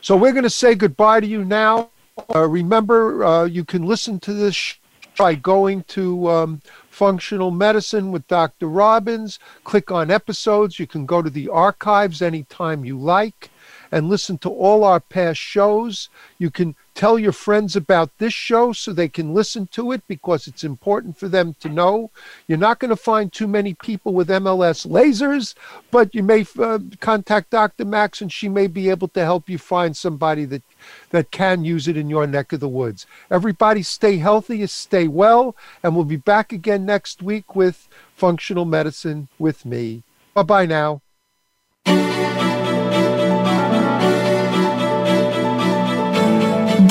[0.00, 1.90] So we're going to say goodbye to you now.
[2.34, 4.78] Uh, remember, uh, you can listen to this
[5.18, 6.62] by going to um,
[6.96, 8.68] Functional Medicine with Dr.
[8.68, 9.38] Robins.
[9.64, 10.78] Click on episodes.
[10.78, 13.50] You can go to the archives anytime you like
[13.92, 16.08] and listen to all our past shows.
[16.38, 20.48] You can tell your friends about this show so they can listen to it because
[20.48, 22.10] it's important for them to know.
[22.48, 25.54] You're not going to find too many people with MLS lasers,
[25.90, 27.84] but you may uh, contact Dr.
[27.84, 30.62] Max and she may be able to help you find somebody that
[31.10, 33.06] that can use it in your neck of the woods.
[33.30, 39.28] Everybody stay healthy, stay well, and we'll be back again next week with functional medicine
[39.38, 40.02] with me.
[40.34, 41.02] Bye-bye now.